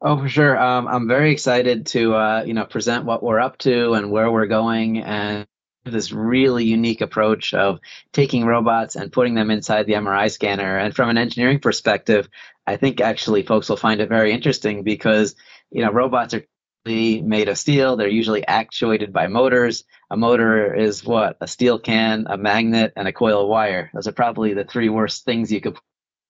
oh 0.00 0.18
for 0.18 0.28
sure 0.28 0.58
um, 0.58 0.86
i'm 0.88 1.08
very 1.08 1.32
excited 1.32 1.86
to 1.86 2.14
uh, 2.14 2.42
you 2.46 2.54
know 2.54 2.64
present 2.64 3.04
what 3.04 3.22
we're 3.22 3.40
up 3.40 3.58
to 3.58 3.94
and 3.94 4.10
where 4.10 4.30
we're 4.30 4.46
going 4.46 4.98
and 4.98 5.46
this 5.84 6.10
really 6.10 6.64
unique 6.64 7.00
approach 7.00 7.54
of 7.54 7.78
taking 8.12 8.44
robots 8.44 8.96
and 8.96 9.12
putting 9.12 9.34
them 9.34 9.50
inside 9.50 9.86
the 9.86 9.92
mri 9.92 10.30
scanner 10.30 10.78
and 10.78 10.94
from 10.94 11.08
an 11.08 11.18
engineering 11.18 11.60
perspective 11.60 12.28
i 12.66 12.76
think 12.76 13.00
actually 13.00 13.42
folks 13.42 13.68
will 13.68 13.76
find 13.76 14.00
it 14.00 14.08
very 14.08 14.32
interesting 14.32 14.82
because 14.82 15.36
you 15.70 15.82
know 15.82 15.92
robots 15.92 16.34
are 16.34 16.44
made 16.86 17.48
of 17.48 17.58
steel. 17.58 17.96
They're 17.96 18.08
usually 18.08 18.46
actuated 18.46 19.12
by 19.12 19.26
motors. 19.26 19.84
A 20.10 20.16
motor 20.16 20.74
is 20.74 21.04
what? 21.04 21.36
A 21.40 21.48
steel 21.48 21.78
can, 21.78 22.26
a 22.28 22.36
magnet, 22.36 22.92
and 22.96 23.08
a 23.08 23.12
coil 23.12 23.42
of 23.42 23.48
wire. 23.48 23.90
Those 23.92 24.06
are 24.06 24.12
probably 24.12 24.54
the 24.54 24.64
three 24.64 24.88
worst 24.88 25.24
things 25.24 25.50
you 25.50 25.60
could 25.60 25.74
put 25.74 25.82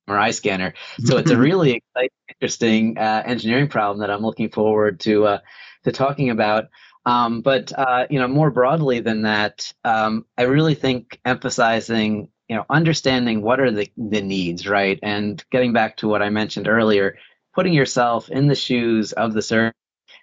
MRI 0.09 0.35
scanner. 0.35 0.75
So 1.05 1.16
it's 1.16 1.31
a 1.31 1.37
really 1.38 1.73
exciting, 1.73 2.16
interesting 2.29 2.99
uh, 2.99 3.23
engineering 3.25 3.69
problem 3.69 4.01
that 4.01 4.11
I'm 4.11 4.23
looking 4.23 4.51
forward 4.51 5.01
to 5.01 5.27
uh, 5.27 5.38
to 5.85 5.92
talking 5.92 6.31
about. 6.31 6.66
Um, 7.05 7.40
but 7.40 7.73
uh, 7.77 8.07
you 8.11 8.19
know, 8.19 8.29
more 8.29 8.51
broadly 8.51 9.01
than 9.01 9.23
that, 9.23 9.73
um, 9.85 10.27
I 10.37 10.42
really 10.42 10.75
think 10.75 11.21
emphasizing 11.25 12.29
you 12.49 12.57
know 12.57 12.64
understanding 12.69 13.42
what 13.42 13.61
are 13.61 13.71
the 13.71 13.90
the 13.97 14.23
needs, 14.23 14.66
right, 14.69 14.99
and 15.03 15.42
getting 15.51 15.73
back 15.73 15.99
to 15.99 16.09
what 16.09 16.23
I 16.23 16.31
mentioned 16.31 16.69
earlier, 16.69 17.16
putting 17.55 17.73
yourself 17.73 18.29
in 18.29 18.49
the 18.49 18.55
shoes 18.55 19.12
of 19.12 19.35
the 19.35 19.42
surgeon 19.42 19.73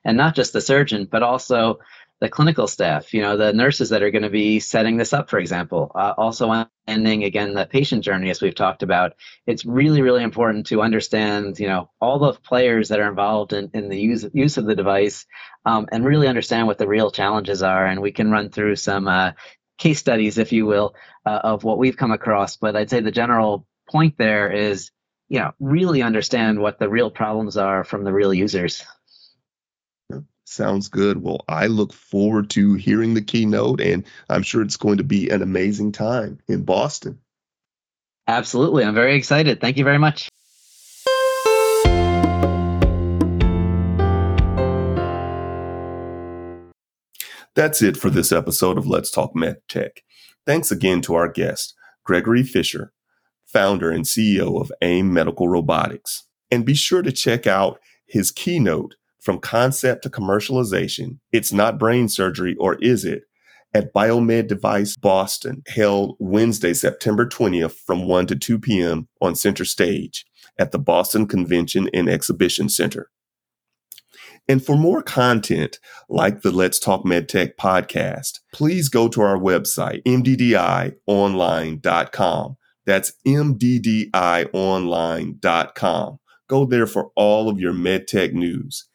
and 0.05 0.17
not 0.17 0.35
just 0.35 0.53
the 0.53 0.61
surgeon, 0.61 1.07
but 1.09 1.23
also 1.23 1.79
the 2.23 2.29
clinical 2.29 2.67
staff, 2.67 3.13
you 3.13 3.21
know, 3.21 3.35
the 3.35 3.51
nurses 3.51 3.89
that 3.89 4.01
are 4.01 4.09
going 4.09 4.23
to 4.23 4.29
be 4.29 4.61
setting 4.61 4.95
this 4.95 5.11
up, 5.11 5.29
for 5.29 5.39
example. 5.39 5.91
Uh, 5.93 6.13
also, 6.17 6.65
ending 6.87 7.25
again 7.25 7.53
the 7.53 7.65
patient 7.65 8.01
journey, 8.01 8.29
as 8.29 8.41
we've 8.41 8.55
talked 8.55 8.81
about. 8.81 9.15
It's 9.45 9.65
really, 9.65 10.01
really 10.01 10.23
important 10.23 10.67
to 10.67 10.81
understand, 10.81 11.59
you 11.59 11.67
know, 11.67 11.89
all 11.99 12.19
the 12.19 12.31
players 12.31 12.87
that 12.87 13.01
are 13.01 13.09
involved 13.09 13.51
in, 13.51 13.71
in 13.73 13.89
the 13.89 13.99
use 13.99 14.25
use 14.33 14.55
of 14.55 14.65
the 14.65 14.73
device, 14.73 15.25
um, 15.65 15.89
and 15.91 16.05
really 16.05 16.29
understand 16.29 16.65
what 16.65 16.77
the 16.77 16.87
real 16.87 17.11
challenges 17.11 17.61
are. 17.61 17.85
And 17.85 18.01
we 18.01 18.13
can 18.13 18.31
run 18.31 18.49
through 18.49 18.77
some 18.77 19.09
uh, 19.09 19.33
case 19.77 19.99
studies, 19.99 20.37
if 20.37 20.53
you 20.53 20.65
will, 20.65 20.95
uh, 21.25 21.41
of 21.43 21.65
what 21.65 21.77
we've 21.77 21.97
come 21.97 22.13
across. 22.13 22.55
But 22.55 22.77
I'd 22.77 22.89
say 22.89 23.01
the 23.01 23.11
general 23.11 23.67
point 23.89 24.17
there 24.17 24.49
is, 24.49 24.91
you 25.27 25.39
know, 25.39 25.51
really 25.59 26.01
understand 26.01 26.61
what 26.61 26.79
the 26.79 26.87
real 26.87 27.11
problems 27.11 27.57
are 27.57 27.83
from 27.83 28.05
the 28.05 28.13
real 28.13 28.33
users. 28.33 28.85
Sounds 30.53 30.87
good. 30.87 31.23
Well, 31.23 31.43
I 31.47 31.65
look 31.65 31.93
forward 31.93 32.51
to 32.51 32.75
hearing 32.75 33.15
the 33.15 33.23
keynote, 33.23 33.81
and 33.81 34.05
I'm 34.29 34.43
sure 34.43 34.61
it's 34.61 34.77
going 34.77 34.99
to 34.99 35.03
be 35.03 35.31
an 35.31 35.41
amazing 35.41 35.93
time 35.93 36.37
in 36.47 36.61
Boston. 36.61 37.17
Absolutely. 38.27 38.83
I'm 38.83 38.93
very 38.93 39.15
excited. 39.15 39.59
Thank 39.59 39.77
you 39.77 39.83
very 39.83 39.97
much. 39.97 40.29
That's 47.55 47.81
it 47.81 47.97
for 47.97 48.11
this 48.11 48.31
episode 48.31 48.77
of 48.77 48.85
Let's 48.85 49.09
Talk 49.09 49.33
MedTech. 49.33 50.01
Thanks 50.45 50.71
again 50.71 51.01
to 51.01 51.15
our 51.15 51.29
guest, 51.29 51.73
Gregory 52.03 52.43
Fischer, 52.43 52.93
founder 53.47 53.89
and 53.89 54.05
CEO 54.05 54.61
of 54.61 54.71
AIM 54.83 55.11
Medical 55.11 55.49
Robotics. 55.49 56.27
And 56.51 56.63
be 56.63 56.75
sure 56.75 57.01
to 57.01 57.11
check 57.11 57.47
out 57.47 57.79
his 58.05 58.29
keynote 58.29 58.93
from 59.23 59.39
concept 59.39 60.03
to 60.03 60.09
commercialization. 60.09 61.19
It's 61.31 61.53
not 61.53 61.79
brain 61.79 62.09
surgery, 62.09 62.55
or 62.59 62.75
is 62.75 63.05
it? 63.05 63.23
At 63.73 63.93
BIOMEDevice 63.93 64.99
Boston, 65.01 65.63
held 65.67 66.15
Wednesday, 66.19 66.73
September 66.73 67.25
20th 67.25 67.73
from 67.73 68.07
1 68.07 68.27
to 68.27 68.35
2 68.35 68.59
p.m. 68.59 69.07
on 69.21 69.35
Center 69.35 69.65
Stage 69.65 70.25
at 70.59 70.71
the 70.71 70.77
Boston 70.77 71.25
Convention 71.25 71.89
and 71.93 72.07
Exhibition 72.07 72.69
Center. 72.69 73.09
And 74.47 74.63
for 74.63 74.75
more 74.75 75.01
content 75.01 75.79
like 76.09 76.41
the 76.41 76.51
Let's 76.51 76.77
Talk 76.77 77.03
MedTech 77.05 77.55
podcast, 77.55 78.41
please 78.53 78.89
go 78.89 79.07
to 79.07 79.21
our 79.21 79.37
website, 79.37 80.03
mddionline.com. 80.03 82.57
That's 82.85 83.13
mddionline.com. 83.25 86.19
Go 86.49 86.65
there 86.65 86.87
for 86.87 87.11
all 87.15 87.47
of 87.49 87.59
your 87.59 87.73
MedTech 87.73 88.33
news. 88.33 88.89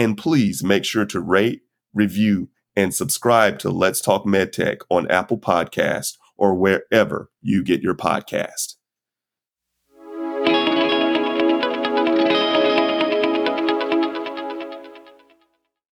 And 0.00 0.16
please 0.16 0.64
make 0.64 0.86
sure 0.86 1.04
to 1.04 1.20
rate, 1.20 1.60
review, 1.92 2.48
and 2.74 2.94
subscribe 2.94 3.58
to 3.58 3.68
Let's 3.68 4.00
Talk 4.00 4.24
MedTech 4.24 4.78
on 4.88 5.10
Apple 5.10 5.36
Podcast 5.36 6.16
or 6.38 6.54
wherever 6.54 7.28
you 7.42 7.62
get 7.62 7.82
your 7.82 7.94
podcast. 7.94 8.76